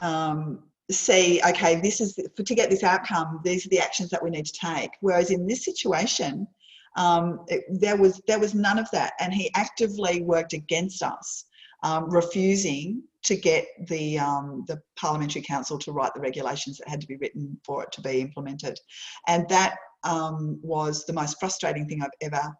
[0.00, 3.40] um, see, okay, this is to get this outcome.
[3.44, 4.90] These are the actions that we need to take.
[5.00, 6.46] Whereas in this situation,
[6.96, 11.44] um, it, there was there was none of that, and he actively worked against us,
[11.82, 17.00] um, refusing to get the um, the parliamentary counsel to write the regulations that had
[17.00, 18.78] to be written for it to be implemented,
[19.28, 22.52] and that um, was the most frustrating thing I've ever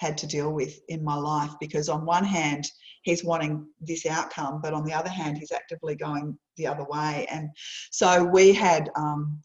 [0.00, 2.64] had to deal with in my life because on one hand
[3.02, 7.26] he's wanting this outcome but on the other hand he's actively going the other way.
[7.30, 7.48] And
[7.90, 9.40] so we had um,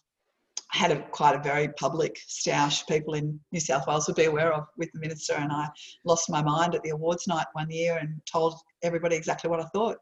[0.71, 2.85] had a quite a very public stoush.
[2.87, 5.69] People in New South Wales would be aware of with the minister and I
[6.03, 9.65] lost my mind at the awards night one year and told everybody exactly what I
[9.73, 9.97] thought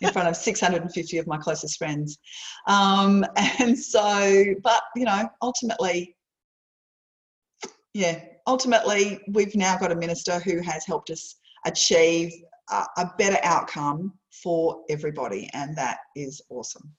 [0.00, 2.18] in front of 650 of my closest friends.
[2.68, 3.24] Um,
[3.58, 6.14] and so but you know ultimately
[7.94, 11.36] yeah ultimately we've now got a minister who has helped us
[11.66, 12.32] achieve
[12.70, 16.90] a, a better outcome for everybody and that is awesome.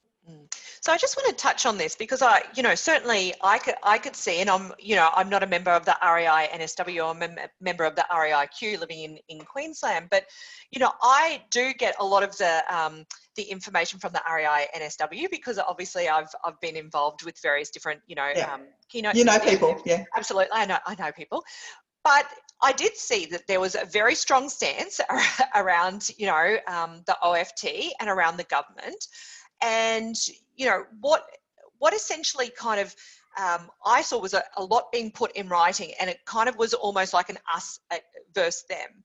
[0.80, 3.74] So I just want to touch on this because I, you know, certainly I could
[3.82, 7.08] I could see, and I'm, you know, I'm not a member of the REI NSW,
[7.08, 10.26] I'm a mem- member of the REIQ living in in Queensland, but
[10.70, 13.04] you know, I do get a lot of the um,
[13.36, 18.00] the information from the REI NSW because obviously I've I've been involved with various different,
[18.06, 18.52] you know, Yeah.
[18.54, 19.14] um, keynote.
[19.14, 21.44] you know people yeah Absolutely, I know I know people,
[22.04, 22.26] but
[22.62, 25.00] I did see that there was a very strong stance
[25.54, 29.06] around, you know, um, the OFT and around the government,
[29.62, 30.16] and
[30.56, 31.24] you know what
[31.78, 32.94] what essentially kind of
[33.38, 36.56] um, I saw was a, a lot being put in writing, and it kind of
[36.56, 37.96] was almost like an us uh,
[38.34, 39.02] versus them.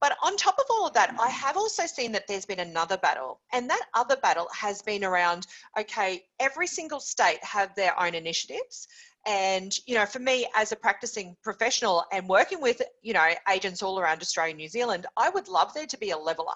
[0.00, 2.96] But on top of all of that, I have also seen that there's been another
[2.98, 5.46] battle, and that other battle has been around
[5.78, 8.86] okay, every single state have their own initiatives.
[9.26, 13.82] And, you know, for me as a practicing professional and working with, you know, agents
[13.82, 16.52] all around Australia and New Zealand, I would love there to be a leveler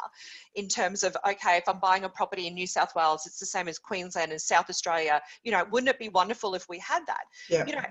[0.55, 3.47] in terms of, okay, if I'm buying a property in New South Wales, it's the
[3.47, 5.23] same as Queensland and South Australia.
[5.45, 7.25] You know, wouldn't it be wonderful if we had that?
[7.49, 7.87] yeah you know,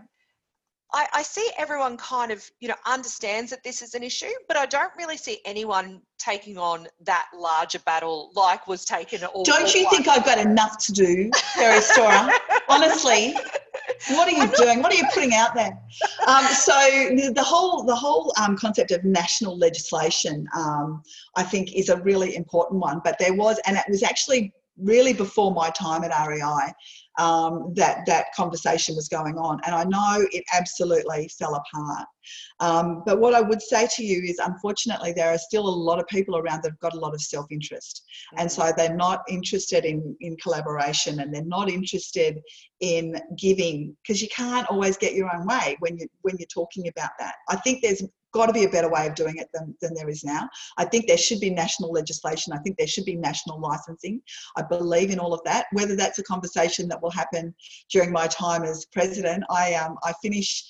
[0.94, 4.56] I, I see everyone kind of, you know, understands that this is an issue, but
[4.56, 9.24] I don't really see anyone taking on that larger battle like was taken.
[9.26, 12.32] All, don't you think I've got enough to do Sherry Stora
[12.70, 13.36] honestly
[14.10, 14.82] what are you doing?
[14.82, 15.78] What are you putting out there?
[16.28, 21.04] Um, so the, the whole the whole um, concept of national legislation um,
[21.36, 25.14] I think is a really important one but there was and it was actually really
[25.14, 26.74] before my time at REI
[27.18, 29.60] um, that that conversation was going on.
[29.66, 32.06] And I know it absolutely fell apart.
[32.60, 36.00] Um, but what I would say to you is unfortunately there are still a lot
[36.00, 38.04] of people around that have got a lot of self-interest.
[38.38, 42.40] And so they're not interested in in collaboration and they're not interested
[42.82, 46.88] in giving because you can't always get your own way when you when you're talking
[46.88, 47.36] about that.
[47.50, 48.04] I think there's
[48.34, 50.48] got to be a better way of doing it than, than there is now
[50.78, 54.22] i think there should be national legislation i think there should be national licensing
[54.56, 57.54] i believe in all of that whether that's a conversation that will happen
[57.92, 60.64] during my time as president i um i finish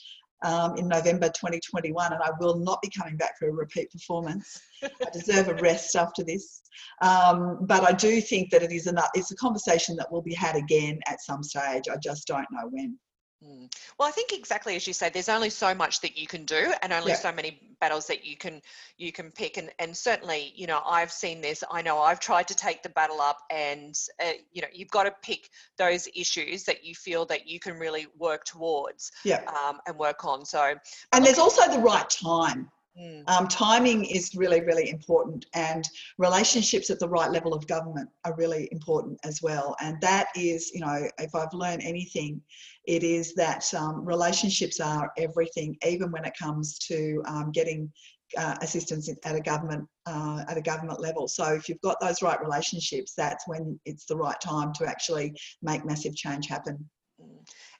[0.43, 4.59] um, in November 2021, and I will not be coming back for a repeat performance.
[4.83, 6.61] I deserve a rest after this.
[7.01, 9.09] Um, but I do think that it is enough.
[9.15, 11.85] It's a conversation that will be had again at some stage.
[11.91, 12.97] I just don't know when.
[13.43, 13.71] Mm.
[13.99, 16.73] Well, I think exactly as you say, there's only so much that you can do,
[16.81, 17.17] and only Yeah.
[17.17, 18.61] so many battles that you can
[18.97, 19.57] you can pick.
[19.57, 21.63] And and certainly, you know, I've seen this.
[21.69, 25.03] I know I've tried to take the battle up, and uh, you know, you've got
[25.03, 29.43] to pick those issues that you feel that you can really work towards Yeah.
[29.45, 30.43] um, and work on.
[30.43, 30.73] So
[31.13, 32.71] And there's also the right time.
[32.99, 33.29] Mm.
[33.29, 35.83] Um, timing is really, really important, and
[36.17, 39.75] relationships at the right level of government are really important as well.
[39.81, 42.41] And that is, you know, if I've learned anything,
[42.85, 47.91] it is that um, relationships are everything, even when it comes to um, getting
[48.37, 51.27] uh, assistance at a government uh, at a government level.
[51.27, 55.33] So if you've got those right relationships, that's when it's the right time to actually
[55.61, 56.89] make massive change happen.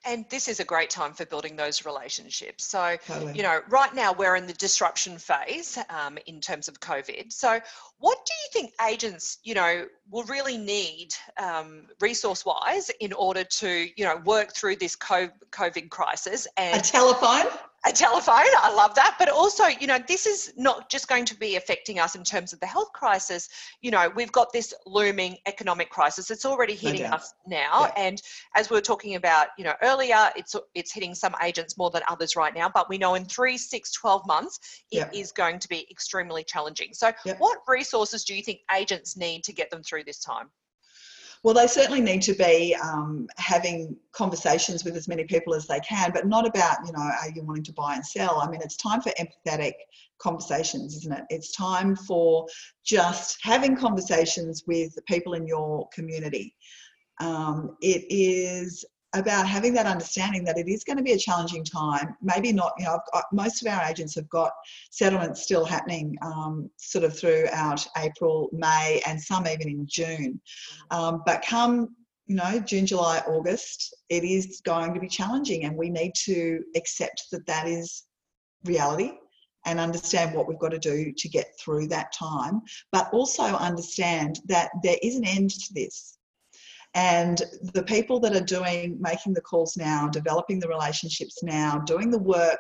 [0.08, 2.64] And this is a great time for building those relationships.
[2.64, 3.36] So, totally.
[3.36, 7.34] you know, right now we're in the disruption phase um, in terms of COVID.
[7.34, 7.60] So,
[8.00, 13.88] what do you think agents, you know, will really need um, resource-wise in order to,
[13.98, 16.48] you know, work through this COVID crisis?
[16.56, 17.52] And a telephone
[17.86, 18.36] a telephone.
[18.60, 19.16] I love that.
[19.20, 22.54] But also, you know, this is not just going to be affecting us in terms
[22.54, 23.50] of the health crisis.
[23.82, 26.32] You know, we've got this looming economic crisis.
[26.32, 27.86] It's already hitting no us now.
[27.86, 27.94] Yeah.
[27.98, 28.22] And
[28.56, 32.02] as we were talking about, you know, earlier, it's it's hitting some agents more than
[32.10, 32.70] others right now.
[32.70, 34.60] But we know in three, six, 12 months,
[34.92, 35.20] it yeah.
[35.20, 36.94] is going to be extremely challenging.
[36.94, 37.36] So yeah.
[37.38, 40.50] what resources do you think agents need to get them through this time?
[41.44, 45.80] Well, they certainly need to be um, having conversations with as many people as they
[45.80, 48.40] can, but not about, you know, are you wanting to buy and sell?
[48.42, 49.74] I mean, it's time for empathetic
[50.20, 51.24] conversations, isn't it?
[51.30, 52.48] It's time for
[52.84, 56.56] just having conversations with the people in your community.
[57.20, 58.86] Um, it is
[59.18, 62.16] about having that understanding that it is going to be a challenging time.
[62.22, 64.52] Maybe not, you know, got, most of our agents have got
[64.92, 70.40] settlements still happening um, sort of throughout April, May, and some even in June.
[70.92, 71.96] Um, but come,
[72.28, 76.64] you know, June, July, August, it is going to be challenging, and we need to
[76.76, 78.04] accept that that is
[78.66, 79.12] reality
[79.66, 82.62] and understand what we've got to do to get through that time,
[82.92, 86.17] but also understand that there is an end to this
[86.98, 87.44] and
[87.76, 92.18] the people that are doing, making the calls now, developing the relationships now, doing the
[92.18, 92.60] work,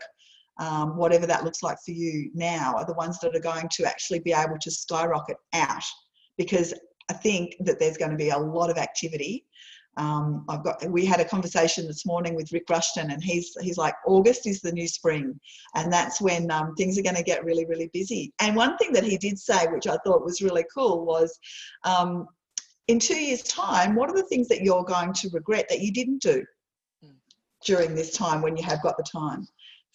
[0.59, 3.85] um, whatever that looks like for you now, are the ones that are going to
[3.85, 5.81] actually be able to skyrocket out.
[6.37, 6.71] Because
[7.09, 9.43] I think that there's going to be a lot of activity.
[9.97, 10.87] Um, I've got.
[10.87, 14.61] We had a conversation this morning with Rick Rushton, and he's he's like August is
[14.61, 15.39] the new spring,
[15.73, 18.31] and that's when um, things are going to get really really busy.
[18.39, 21.39] And one thing that he did say, which I thought was really cool, was
[21.83, 22.27] um,
[22.87, 25.91] in two years' time, what are the things that you're going to regret that you
[25.91, 26.43] didn't do
[27.03, 27.11] hmm.
[27.65, 29.47] during this time when you have got the time?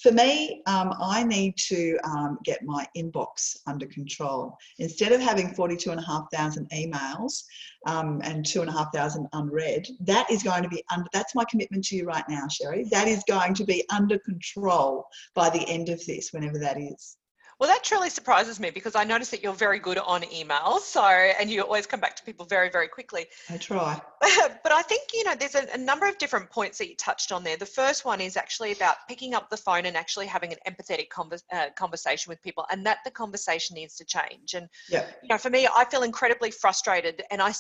[0.03, 4.59] For me, um, I need to um, get my inbox under control.
[4.81, 7.45] Instead of having 42,500 emails
[7.87, 12.05] um, and 2,500 unread, that is going to be under, that's my commitment to you
[12.05, 12.85] right now, Sherry.
[12.91, 17.17] That is going to be under control by the end of this, whenever that is.
[17.63, 20.81] Well, that truly surprises me because I notice that you're very good on emails.
[20.81, 23.27] So, and you always come back to people very, very quickly.
[23.49, 24.03] I try.
[24.21, 27.31] but I think, you know, there's a, a, number of different points that you touched
[27.31, 27.57] on there.
[27.57, 31.09] The first one is actually about picking up the phone and actually having an empathetic
[31.11, 34.55] converse, uh, conversation with people and that the conversation needs to change.
[34.55, 35.07] And, yeah.
[35.23, 37.53] you know, for me, I feel incredibly frustrated and I,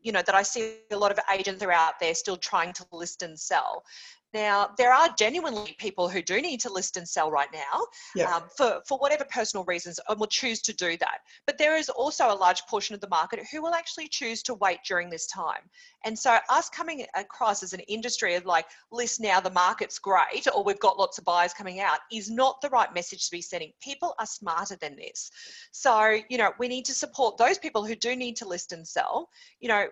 [0.00, 2.86] you know, that I see a lot of agents are out there still trying to
[2.92, 3.82] list and sell.
[4.34, 8.34] Now, there are genuinely people who do need to list and sell right now yeah.
[8.34, 11.18] um, for, for whatever personal reasons and will choose to do that.
[11.46, 14.54] But there is also a large portion of the market who will actually choose to
[14.54, 15.70] wait during this time.
[16.04, 20.48] And so, us coming across as an industry of like, list now, the market's great,
[20.52, 23.40] or we've got lots of buyers coming out, is not the right message to be
[23.40, 23.72] sending.
[23.80, 25.30] People are smarter than this.
[25.70, 28.86] So, you know, we need to support those people who do need to list and
[28.86, 29.28] sell.
[29.60, 29.86] You know,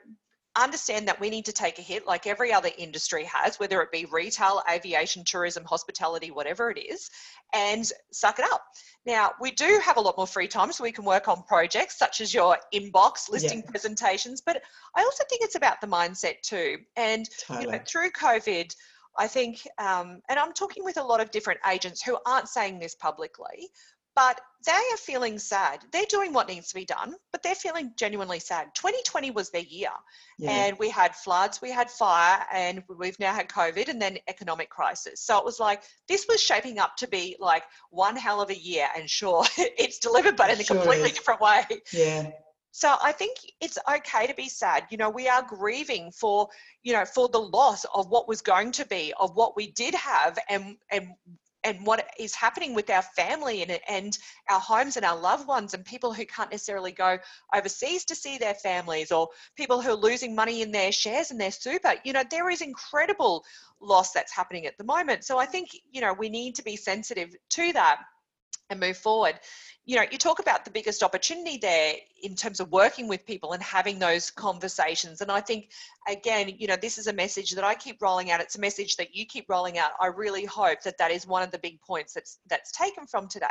[0.57, 3.91] understand that we need to take a hit like every other industry has, whether it
[3.91, 7.11] be retail, aviation, tourism, hospitality, whatever it is,
[7.55, 8.63] and suck it up.
[9.07, 11.99] Now, we do have a lot more free time, so we can work on projects
[11.99, 13.71] such as your inbox listing yeah.
[13.71, 14.63] presentations, but
[14.97, 16.79] I also think it's about the mindset too.
[16.97, 17.67] And totally.
[17.67, 18.75] you know, through COVID,
[19.19, 22.79] I think, um, and I'm talking with a lot of different agents who aren't saying
[22.79, 23.71] this publicly,
[24.15, 25.81] but they are feeling sad.
[25.93, 28.69] They're doing what needs to be done, but they're feeling genuinely sad.
[28.75, 29.91] 2020 was their year,
[30.39, 30.51] yeah.
[30.51, 34.71] and we had floods, we had fire, and we've now had COVID and then economic
[34.71, 35.21] crisis.
[35.21, 38.59] So it was like this was shaping up to be like one hell of a
[38.59, 41.17] year, and sure, it's delivered, but in a sure completely is.
[41.17, 41.65] different way.
[41.93, 42.31] Yeah.
[42.73, 44.85] So I think it's okay to be sad.
[44.91, 46.49] You know, we are grieving for,
[46.83, 49.95] you know, for the loss of what was going to be, of what we did
[49.95, 51.09] have and and
[51.65, 54.19] and what is happening with our family and, and
[54.51, 57.19] our homes and our loved ones and people who can't necessarily go
[57.55, 61.41] overseas to see their families or people who are losing money in their shares and
[61.41, 61.95] their super.
[62.05, 63.45] You know there is incredible
[63.81, 65.25] loss that's happening at the moment.
[65.25, 68.01] So i think you know we need to be sensitive to that
[68.71, 69.39] and move forward
[69.85, 73.53] you know, you talk about the biggest opportunity there in terms of working with people
[73.53, 75.21] and having those conversations.
[75.21, 75.71] And I think,
[76.09, 78.41] again, you know, this is a message that I keep rolling out.
[78.41, 79.91] It's a message that you keep rolling out.
[80.01, 83.27] I really hope that that is one of the big points that's that's taken from
[83.27, 83.47] today.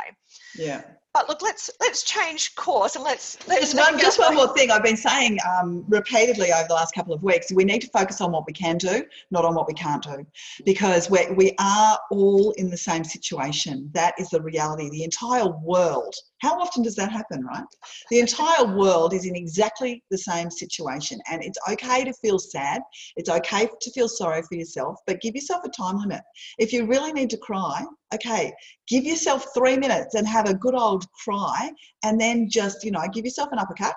[0.56, 0.82] Yeah.
[1.14, 4.70] But look, let's let's change course and let's let's just one just one more thing.
[4.70, 7.52] I've been saying um, repeatedly over the last couple of weeks.
[7.52, 10.26] We need to focus on what we can do, not on what we can't do,
[10.64, 13.90] because we we are all in the same situation.
[13.92, 14.88] That is the reality.
[14.88, 17.64] The entire world how often does that happen, right?
[18.10, 22.82] The entire world is in exactly the same situation, and it's okay to feel sad.
[23.14, 26.20] It's okay to feel sorry for yourself, but give yourself a time limit.
[26.58, 28.52] If you really need to cry, okay,
[28.88, 31.70] give yourself three minutes and have a good old cry,
[32.02, 33.94] and then just, you know, give yourself an uppercut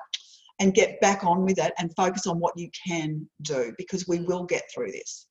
[0.60, 4.20] and get back on with it and focus on what you can do because we
[4.22, 5.28] will get through this.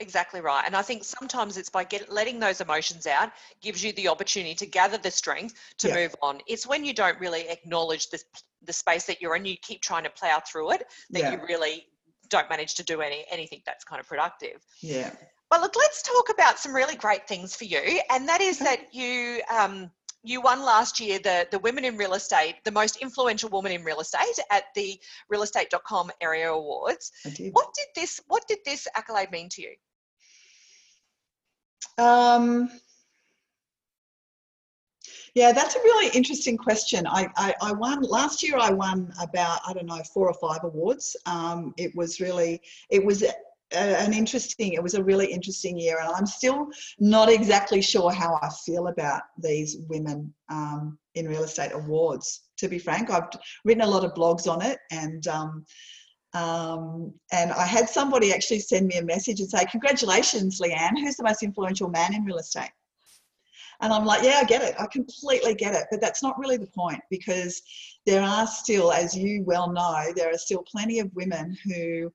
[0.00, 0.62] Exactly right.
[0.64, 4.54] And I think sometimes it's by get, letting those emotions out gives you the opportunity
[4.54, 5.94] to gather the strength to yeah.
[5.94, 6.38] move on.
[6.46, 8.22] It's when you don't really acknowledge the,
[8.64, 11.32] the space that you're in, you keep trying to plow through it, that yeah.
[11.32, 11.86] you really
[12.28, 14.64] don't manage to do any anything that's kind of productive.
[14.82, 15.10] Yeah.
[15.50, 18.00] Well, look, let's talk about some really great things for you.
[18.10, 19.90] And that is that you um,
[20.22, 23.82] you won last year the, the Women in Real Estate, the most influential woman in
[23.82, 25.00] real estate at the
[25.32, 27.12] realestate.com area awards.
[27.52, 29.74] What did this what did this accolade mean to you?
[31.98, 32.70] Um,
[35.34, 37.06] yeah, that's a really interesting question.
[37.06, 38.56] I, I, I, won last year.
[38.58, 41.16] I won about I don't know four or five awards.
[41.26, 42.60] Um, it was really
[42.90, 43.32] it was a,
[43.76, 44.72] an interesting.
[44.72, 46.68] It was a really interesting year, and I'm still
[46.98, 52.42] not exactly sure how I feel about these women um, in real estate awards.
[52.58, 53.28] To be frank, I've
[53.64, 55.64] written a lot of blogs on it, and um,
[56.38, 61.16] um, and I had somebody actually send me a message and say, Congratulations, Leanne, who's
[61.16, 62.70] the most influential man in real estate?
[63.80, 64.76] And I'm like, Yeah, I get it.
[64.78, 65.86] I completely get it.
[65.90, 67.60] But that's not really the point because
[68.06, 72.12] there are still, as you well know, there are still plenty of women who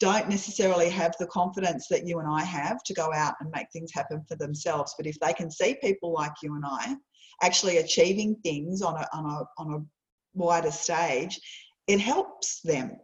[0.00, 3.66] don't necessarily have the confidence that you and I have to go out and make
[3.72, 4.94] things happen for themselves.
[4.96, 6.96] But if they can see people like you and I
[7.42, 9.84] actually achieving things on a, on a, on a
[10.34, 11.38] wider stage,
[11.86, 12.96] it helps them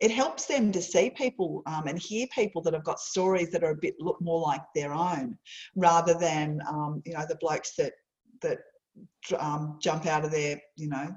[0.00, 3.64] it helps them to see people um, and hear people that have got stories that
[3.64, 5.38] are a bit look more like their own,
[5.74, 7.92] rather than um, you know the blokes that
[8.42, 8.58] that
[9.38, 11.08] um, jump out of their you know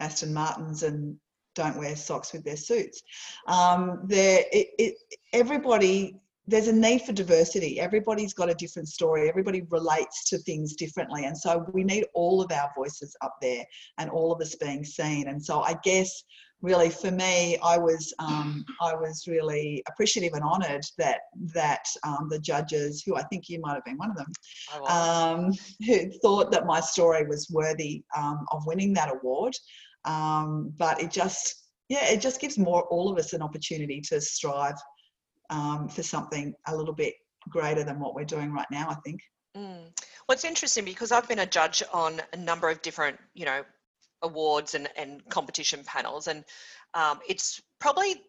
[0.00, 1.16] Aston Martins and
[1.56, 3.02] don't wear socks with their suits.
[3.48, 4.94] Um, there, it, it,
[5.32, 7.78] everybody there's a need for diversity.
[7.78, 9.28] Everybody's got a different story.
[9.28, 11.24] Everybody relates to things differently.
[11.24, 13.64] And so we need all of our voices up there
[13.98, 15.28] and all of us being seen.
[15.28, 16.24] And so I guess
[16.62, 21.20] really for me, I was um, I was really appreciative and honoured that
[21.54, 24.32] that um, the judges, who I think you might have been one of them,
[24.88, 25.52] um,
[25.86, 29.54] who thought that my story was worthy um, of winning that award.
[30.04, 34.20] Um, but it just yeah, it just gives more all of us an opportunity to
[34.20, 34.76] strive
[35.50, 37.14] um, for something a little bit
[37.48, 38.88] greater than what we're doing right now.
[38.88, 39.20] I think.
[39.56, 39.90] Mm.
[40.28, 43.64] Well, it's interesting because I've been a judge on a number of different, you know,
[44.22, 46.26] awards and, and competition panels.
[46.26, 46.44] And
[46.94, 48.22] um, it's probably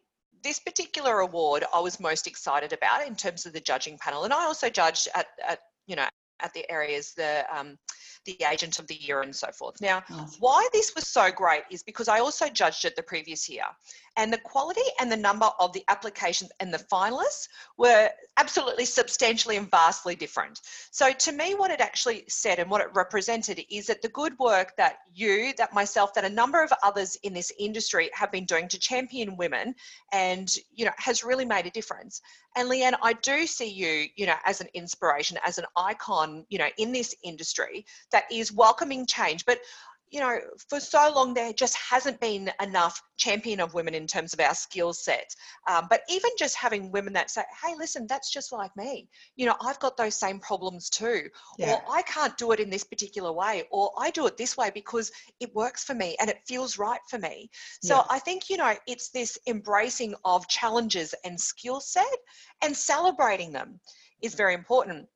[0.43, 4.23] this particular award I was most excited about in terms of the judging panel.
[4.23, 6.07] And I also judged at, at you know,
[6.41, 7.77] at the areas, the um,
[8.25, 9.81] the agent of the year and so forth.
[9.81, 10.03] Now,
[10.39, 13.63] why this was so great is because I also judged it the previous year,
[14.17, 17.47] and the quality and the number of the applications and the finalists
[17.77, 20.61] were absolutely substantially and vastly different.
[20.91, 24.37] So, to me, what it actually said and what it represented is that the good
[24.39, 28.45] work that you, that myself, that a number of others in this industry have been
[28.45, 29.73] doing to champion women
[30.11, 32.21] and, you know, has really made a difference.
[32.55, 36.57] And Leanne, I do see you, you know, as an inspiration, as an icon, you
[36.57, 39.45] know, in this industry that is welcoming change.
[39.45, 39.59] But
[40.11, 40.39] you know,
[40.69, 44.53] for so long there just hasn't been enough champion of women in terms of our
[44.53, 45.33] skill set.
[45.67, 49.07] Um, but even just having women that say, hey, listen, that's just like me.
[49.37, 51.29] You know, I've got those same problems too.
[51.57, 51.75] Yeah.
[51.75, 53.63] Or I can't do it in this particular way.
[53.71, 57.01] Or I do it this way because it works for me and it feels right
[57.09, 57.49] for me.
[57.81, 58.03] So yeah.
[58.09, 62.05] I think, you know, it's this embracing of challenges and skill set
[62.61, 63.79] and celebrating them
[64.21, 65.07] is very important.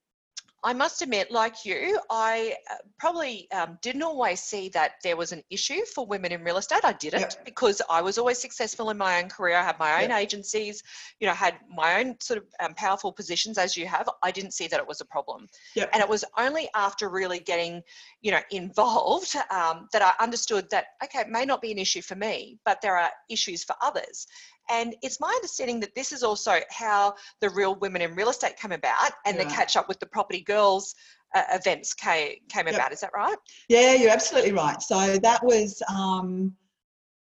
[0.66, 5.32] I must admit, like you, I uh, probably um, didn't always see that there was
[5.32, 6.80] an issue for women in real estate.
[6.84, 7.46] I didn't yep.
[7.46, 9.58] because I was always successful in my own career.
[9.58, 10.20] I had my own yep.
[10.20, 10.82] agencies,
[11.20, 14.10] you know, had my own sort of um, powerful positions as you have.
[14.24, 15.46] I didn't see that it was a problem.
[15.76, 15.92] Yep.
[15.94, 17.84] And it was only after really getting,
[18.24, 22.02] you know, involved um, that I understood that, okay, it may not be an issue
[22.02, 24.26] for me, but there are issues for others.
[24.70, 28.58] And it's my understanding that this is also how the real women in real estate
[28.60, 29.44] come about and yeah.
[29.44, 30.96] the catch up with the property girls
[31.36, 32.76] uh, events came, came yep.
[32.76, 32.92] about.
[32.92, 33.36] Is that right?
[33.70, 34.82] Yeah, you're absolutely right.
[34.82, 36.54] So that was, um,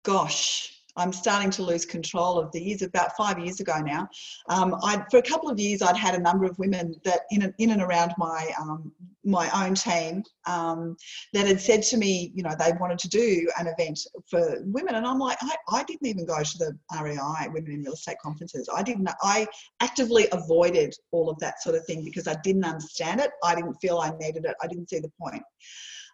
[0.04, 2.82] gosh, I'm starting to lose control of the years.
[2.82, 4.09] About five years ago now,
[4.48, 7.42] um, I for a couple of years I'd had a number of women that in
[7.42, 8.92] and, in and around my um,
[9.24, 10.97] my own team um,
[11.32, 14.94] that had said to me, you know, they wanted to do an event for women,
[14.94, 18.16] and I'm like, I, I didn't even go to the REI Women in Real Estate
[18.23, 18.69] conferences.
[18.74, 19.09] I didn't.
[19.23, 19.47] I
[19.81, 23.31] actively avoided all of that sort of thing because I didn't understand it.
[23.44, 24.57] I didn't feel I needed it.
[24.62, 25.43] I didn't see the point.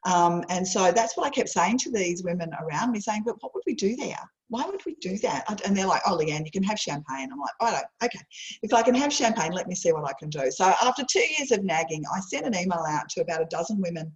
[0.09, 3.37] Um, and so that's what I kept saying to these women around me, saying, but
[3.41, 4.19] what would we do there?
[4.49, 5.61] Why would we do that?
[5.67, 7.29] And they're like, oh, Leanne, you can have champagne.
[7.31, 7.53] I'm like,
[8.01, 8.19] no, okay.
[8.63, 10.51] If I can have champagne, let me see what I can do.
[10.51, 13.83] So after two years of nagging, I sent an email out to about a dozen
[13.83, 14.11] women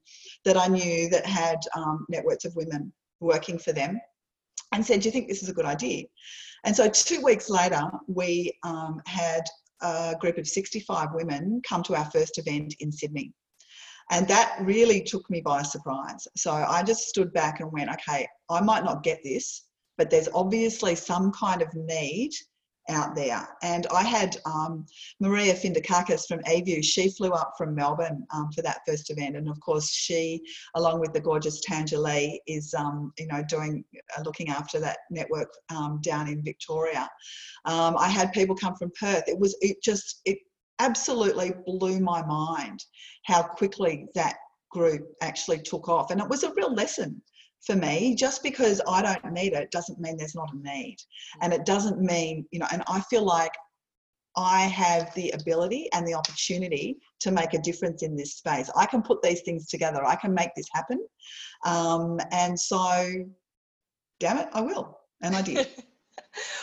[0.47, 2.91] that I knew that had um, networks of women
[3.21, 4.01] working for them
[4.73, 6.05] and said, do you think this is a good idea?
[6.65, 9.43] And so two weeks later, we um, had
[9.83, 13.35] a group of 65 women come to our first event in Sydney.
[14.11, 16.27] And that really took me by surprise.
[16.37, 19.65] So I just stood back and went, okay, I might not get this,
[19.99, 22.33] but there's obviously some kind of need
[22.89, 23.49] out there.
[23.63, 24.87] And I had um,
[25.21, 29.49] Maria Findakakis from AVU, She flew up from Melbourne um, for that first event, and
[29.49, 30.43] of course, she,
[30.75, 33.85] along with the gorgeous Tanja is um, you know doing
[34.17, 37.09] uh, looking after that network um, down in Victoria.
[37.65, 39.25] Um, I had people come from Perth.
[39.27, 40.39] It was it just it
[40.83, 42.85] absolutely blew my mind
[43.25, 44.37] how quickly that
[44.71, 46.11] group actually took off.
[46.11, 47.23] And it was a real lesson
[47.65, 48.15] for me.
[48.15, 50.97] Just because I don't need it doesn't mean there's not a need.
[51.41, 53.53] And it doesn't mean, you know, and I feel like
[54.37, 58.71] I have the ability and the opportunity to make a difference in this space.
[58.77, 61.07] I can put these things together, I can make this happen.
[61.67, 63.07] Um, and so,
[64.21, 64.99] damn it, I will.
[65.23, 65.69] And I did.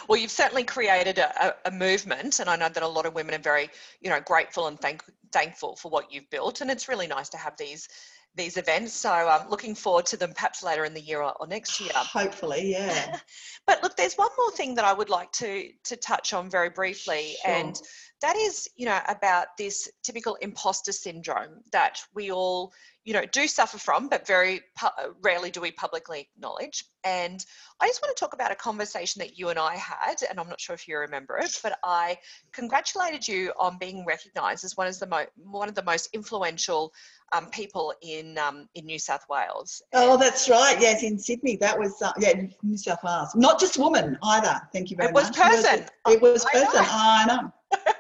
[0.07, 3.35] well, you've certainly created a, a, movement, and I know that a lot of women
[3.35, 3.69] are very,
[4.01, 6.61] you know, grateful and thank, thankful for what you've built.
[6.61, 7.88] And it's really nice to have these
[8.35, 8.93] these events.
[8.93, 11.80] So I'm um, looking forward to them perhaps later in the year or, or next
[11.80, 11.91] year.
[11.95, 13.19] Hopefully, yeah.
[13.67, 16.69] but look, there's one more thing that I would like to to touch on very
[16.69, 17.53] briefly, sure.
[17.53, 17.81] and
[18.21, 22.73] that is, you know, about this typical imposter syndrome that we all
[23.10, 26.86] you know, do suffer from, but very pu- rarely do we publicly acknowledge.
[27.03, 27.44] And
[27.80, 30.48] I just want to talk about a conversation that you and I had, and I'm
[30.48, 32.19] not sure if you remember it, but I
[32.52, 36.94] congratulated you on being recognised as one of the mo- one of the most influential
[37.34, 39.81] um, people in um, in New South Wales.
[39.94, 40.77] Oh, that's right.
[40.80, 41.56] Yes, in Sydney.
[41.56, 43.36] That was uh, yeah, New South Wales.
[43.36, 44.61] Not just woman either.
[44.72, 45.36] Thank you very it much.
[45.36, 45.88] Person.
[46.06, 46.53] It was person.
[46.53, 46.86] It was person.
[46.88, 47.34] I know.
[47.34, 47.94] I know.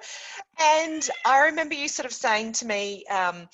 [0.59, 3.05] and I remember you sort of saying to me.
[3.07, 3.49] Um,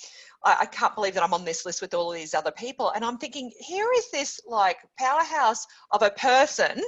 [0.46, 2.92] I, I can't believe that I'm on this list with all of these other people.
[2.92, 6.82] And I'm thinking, here is this like powerhouse of a person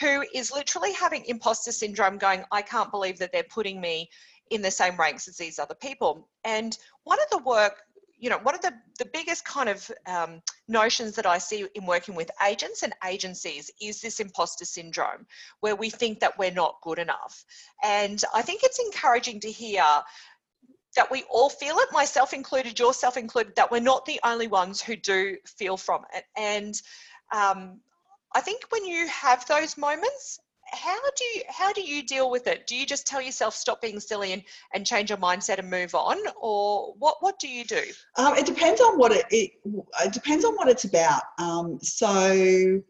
[0.00, 4.10] who is literally having imposter syndrome going, I can't believe that they're putting me
[4.50, 6.28] in the same ranks as these other people.
[6.44, 7.82] And one of the work
[8.22, 11.86] you know, one of the, the biggest kind of um, notions that I see in
[11.86, 15.26] working with agents and agencies is this imposter syndrome,
[15.58, 17.44] where we think that we're not good enough.
[17.82, 19.82] And I think it's encouraging to hear
[20.96, 24.80] that we all feel it, myself included, yourself included, that we're not the only ones
[24.80, 26.24] who do feel from it.
[26.36, 26.74] And
[27.34, 27.80] um,
[28.34, 30.38] I think when you have those moments,
[30.72, 32.66] how do you how do you deal with it?
[32.66, 34.42] Do you just tell yourself stop being silly and,
[34.72, 37.82] and change your mindset and move on, or what what do you do?
[38.16, 39.50] Um, it depends on what it, it,
[40.02, 41.22] it depends on what it's about.
[41.38, 42.80] Um, so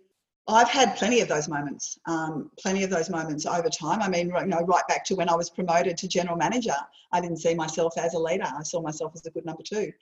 [0.48, 4.02] I've had plenty of those moments, um, plenty of those moments over time.
[4.02, 6.74] I mean, you know, right back to when I was promoted to general manager,
[7.12, 8.44] I didn't see myself as a leader.
[8.44, 9.92] I saw myself as a good number two.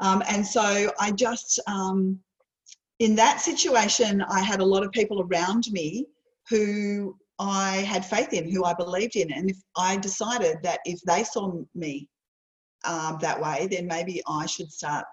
[0.00, 2.18] Um, and so I just, um,
[2.98, 6.06] in that situation, I had a lot of people around me
[6.50, 9.32] who I had faith in, who I believed in.
[9.32, 12.08] And if I decided that if they saw me
[12.84, 15.04] um, that way, then maybe I should start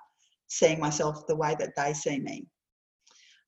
[0.47, 2.45] seeing myself the way that they see me.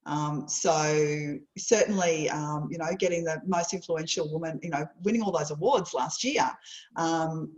[0.06, 5.32] Um, so certainly, um, you know, getting the most influential woman, you know, winning all
[5.32, 6.48] those awards last year,
[6.96, 7.52] um,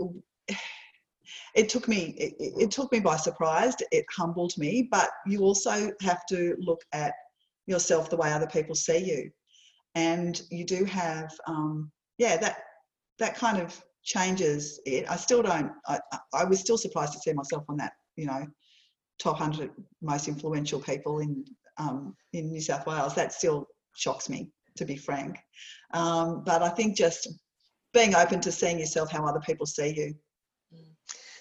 [1.56, 3.76] it took me it, it, took me by surprise.
[3.92, 7.14] It humbled me, but you also have to look at
[7.66, 9.30] yourself the way other people see you,
[9.96, 12.60] and you do have, um, yeah, that
[13.20, 15.10] that kind of changes it.
[15.10, 15.72] I still don't.
[15.86, 16.00] I,
[16.34, 18.48] I was still surprised to see myself on that, you know,
[19.20, 19.72] top hundred
[20.02, 21.44] most influential people in
[21.78, 23.16] um, in New South Wales.
[23.16, 25.38] That still shocks me, to be frank.
[25.94, 27.28] Um, but I think just
[27.94, 30.16] being open to seeing yourself how other people see you.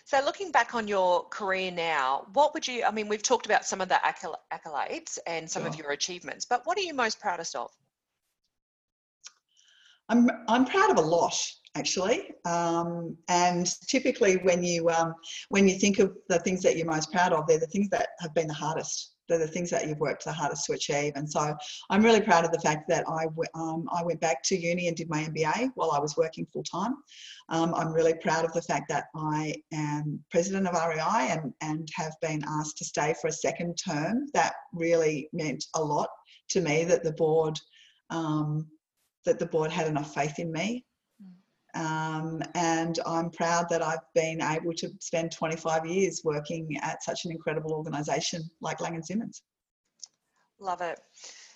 [0.04, 2.84] So, looking back on your career now, what would you?
[2.84, 3.98] I mean, we've talked about some of the
[4.52, 5.68] accolades and some sure.
[5.68, 7.72] of your achievements, but what are you most proudest of?
[10.08, 11.34] I'm I'm proud of a lot
[11.74, 15.12] actually, um, and typically when you um,
[15.48, 18.10] when you think of the things that you're most proud of, they're the things that
[18.20, 19.15] have been the hardest.
[19.28, 21.56] They're the things that you've worked the hardest to achieve, and so
[21.90, 24.96] I'm really proud of the fact that I um, I went back to uni and
[24.96, 26.94] did my MBA while I was working full time.
[27.48, 31.88] Um, I'm really proud of the fact that I am president of REI and and
[31.94, 34.26] have been asked to stay for a second term.
[34.34, 36.08] That really meant a lot
[36.50, 37.58] to me that the board
[38.10, 38.68] um,
[39.26, 40.85] that the board had enough faith in me.
[41.76, 47.26] Um, and I'm proud that I've been able to spend 25 years working at such
[47.26, 49.30] an incredible organisation like Laing & Simpson.
[50.58, 50.98] Love it.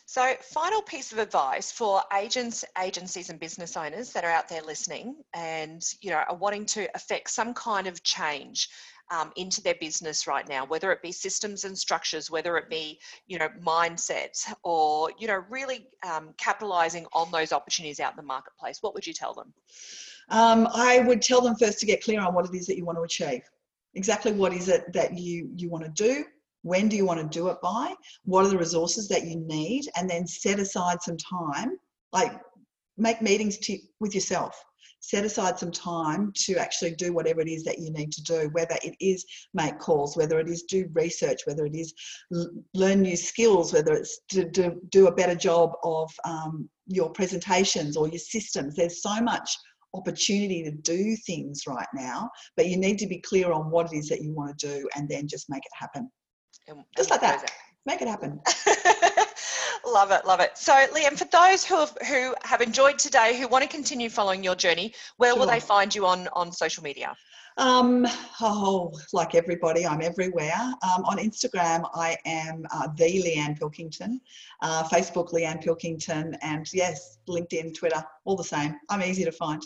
[0.04, 4.60] So, final piece of advice for agents, agencies, and business owners that are out there
[4.60, 8.68] listening and you know are wanting to affect some kind of change
[9.10, 13.00] um, into their business right now, whether it be systems and structures, whether it be,
[13.26, 18.22] you know, mindsets or, you know, really um, capitalizing on those opportunities out in the
[18.22, 19.52] marketplace, what would you tell them?
[20.30, 22.84] Um, I would tell them first to get clear on what it is that you
[22.84, 23.42] want to achieve.
[23.94, 26.24] Exactly what is it that you, you want to do?
[26.62, 27.94] When do you want to do it by?
[28.24, 29.88] What are the resources that you need?
[29.96, 31.78] And then set aside some time,
[32.12, 32.40] like
[32.96, 34.62] make meetings to, with yourself
[35.00, 38.50] set aside some time to actually do whatever it is that you need to do,
[38.52, 39.24] whether it is
[39.54, 41.94] make calls, whether it is do research, whether it is
[42.74, 47.96] learn new skills, whether it's to do, do a better job of um, your presentations
[47.96, 48.76] or your systems.
[48.76, 49.50] There's so much
[49.94, 53.96] opportunity to do things right now, but you need to be clear on what it
[53.96, 56.10] is that you want to do and then just make it happen.
[56.68, 57.50] And, just like that.
[57.86, 58.40] Make it happen.
[59.86, 60.56] love it, love it.
[60.56, 64.44] So, Leanne, for those who have, who have enjoyed today, who want to continue following
[64.44, 65.40] your journey, where sure.
[65.40, 67.16] will they find you on on social media?
[67.56, 68.06] Um,
[68.40, 70.54] oh, like everybody, I'm everywhere.
[70.56, 74.20] Um, on Instagram, I am uh, the Leanne Pilkington,
[74.62, 78.76] uh, Facebook Leanne Pilkington, and yes, LinkedIn, Twitter, all the same.
[78.88, 79.62] I'm easy to find.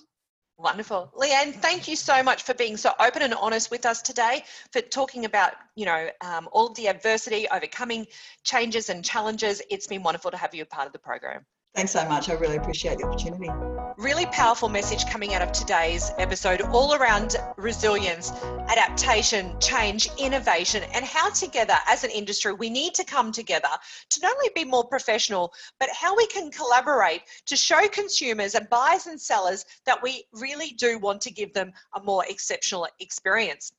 [0.57, 1.13] Wonderful.
[1.17, 4.81] Leanne, thank you so much for being so open and honest with us today, for
[4.81, 8.07] talking about, you know, um, all of the adversity, overcoming
[8.45, 9.61] changes and challenges.
[9.69, 11.45] It's been wonderful to have you a part of the program.
[11.75, 12.31] Thanks so much.
[12.31, 13.51] I really appreciate the opportunity.
[13.97, 18.31] Really powerful message coming out of today's episode, all around resilience,
[18.69, 23.69] adaptation, change, innovation, and how together as an industry we need to come together
[24.11, 28.69] to not only be more professional, but how we can collaborate to show consumers and
[28.71, 33.73] buyers and sellers that we really do want to give them a more exceptional experience.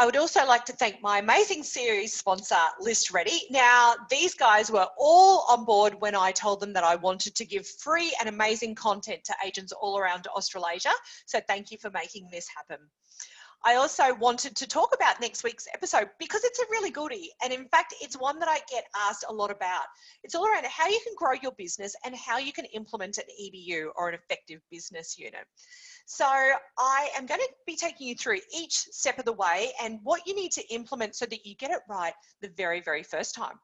[0.00, 3.40] I would also like to thank my amazing series sponsor, List Ready.
[3.50, 7.44] Now, these guys were all on board when I told them that I wanted to
[7.44, 10.92] give free and amazing content to agents all around Australasia.
[11.26, 12.78] So, thank you for making this happen.
[13.64, 17.32] I also wanted to talk about next week's episode because it's a really goodie.
[17.42, 19.82] And in fact, it's one that I get asked a lot about.
[20.22, 23.24] It's all around how you can grow your business and how you can implement an
[23.42, 25.44] EBU or an effective business unit.
[26.10, 30.00] So I am going to be taking you through each step of the way and
[30.02, 33.34] what you need to implement so that you get it right the very, very first
[33.34, 33.60] time.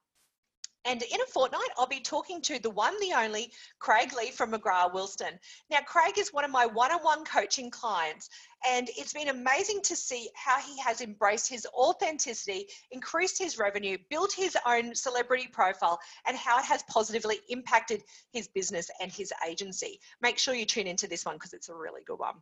[0.87, 4.53] And in a fortnight, I'll be talking to the one, the only Craig Lee from
[4.53, 5.39] McGrath Wilston.
[5.71, 8.29] Now, Craig is one of my one on one coaching clients,
[8.69, 13.97] and it's been amazing to see how he has embraced his authenticity, increased his revenue,
[14.11, 18.03] built his own celebrity profile, and how it has positively impacted
[18.33, 20.01] his business and his agency.
[20.21, 22.35] Make sure you tune into this one because it's a really good one.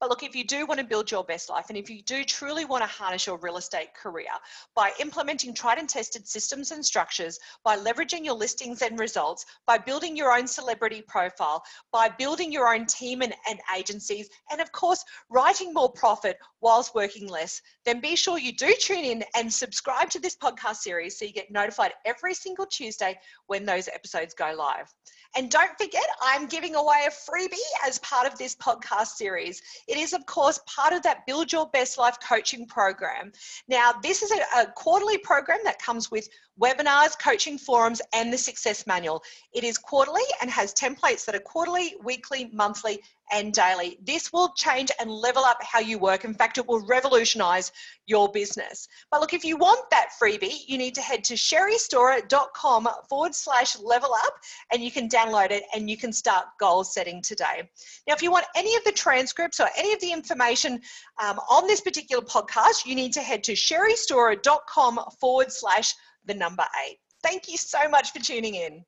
[0.00, 2.22] But look, if you do want to build your best life and if you do
[2.22, 4.28] truly want to harness your real estate career
[4.76, 9.76] by implementing tried and tested systems and structures, by leveraging your listings and results, by
[9.76, 11.62] building your own celebrity profile,
[11.92, 16.94] by building your own team and, and agencies, and of course, writing more profit whilst
[16.94, 21.18] working less, then be sure you do tune in and subscribe to this podcast series
[21.18, 24.92] so you get notified every single Tuesday when those episodes go live.
[25.36, 27.56] And don't forget, I'm giving away a freebie
[27.86, 29.60] as part of this podcast series.
[29.88, 33.32] It is, of course, part of that Build Your Best Life coaching program.
[33.68, 36.28] Now, this is a, a quarterly program that comes with
[36.60, 39.22] webinars, coaching forums, and the success manual.
[39.52, 43.98] It is quarterly and has templates that are quarterly, weekly, monthly, and daily.
[44.04, 46.24] This will change and level up how you work.
[46.24, 47.72] In fact, it will revolutionize
[48.06, 48.88] your business.
[49.10, 53.78] But look, if you want that freebie, you need to head to sherrystora.com forward slash
[53.78, 54.34] level up
[54.72, 57.68] and you can download it and you can start goal setting today.
[58.06, 60.80] Now, if you want any of the transcripts or any of the information
[61.22, 65.94] um, on this particular podcast, you need to head to sherrystora.com forward slash
[66.28, 66.98] the number eight.
[67.24, 68.84] Thank you so much for tuning in.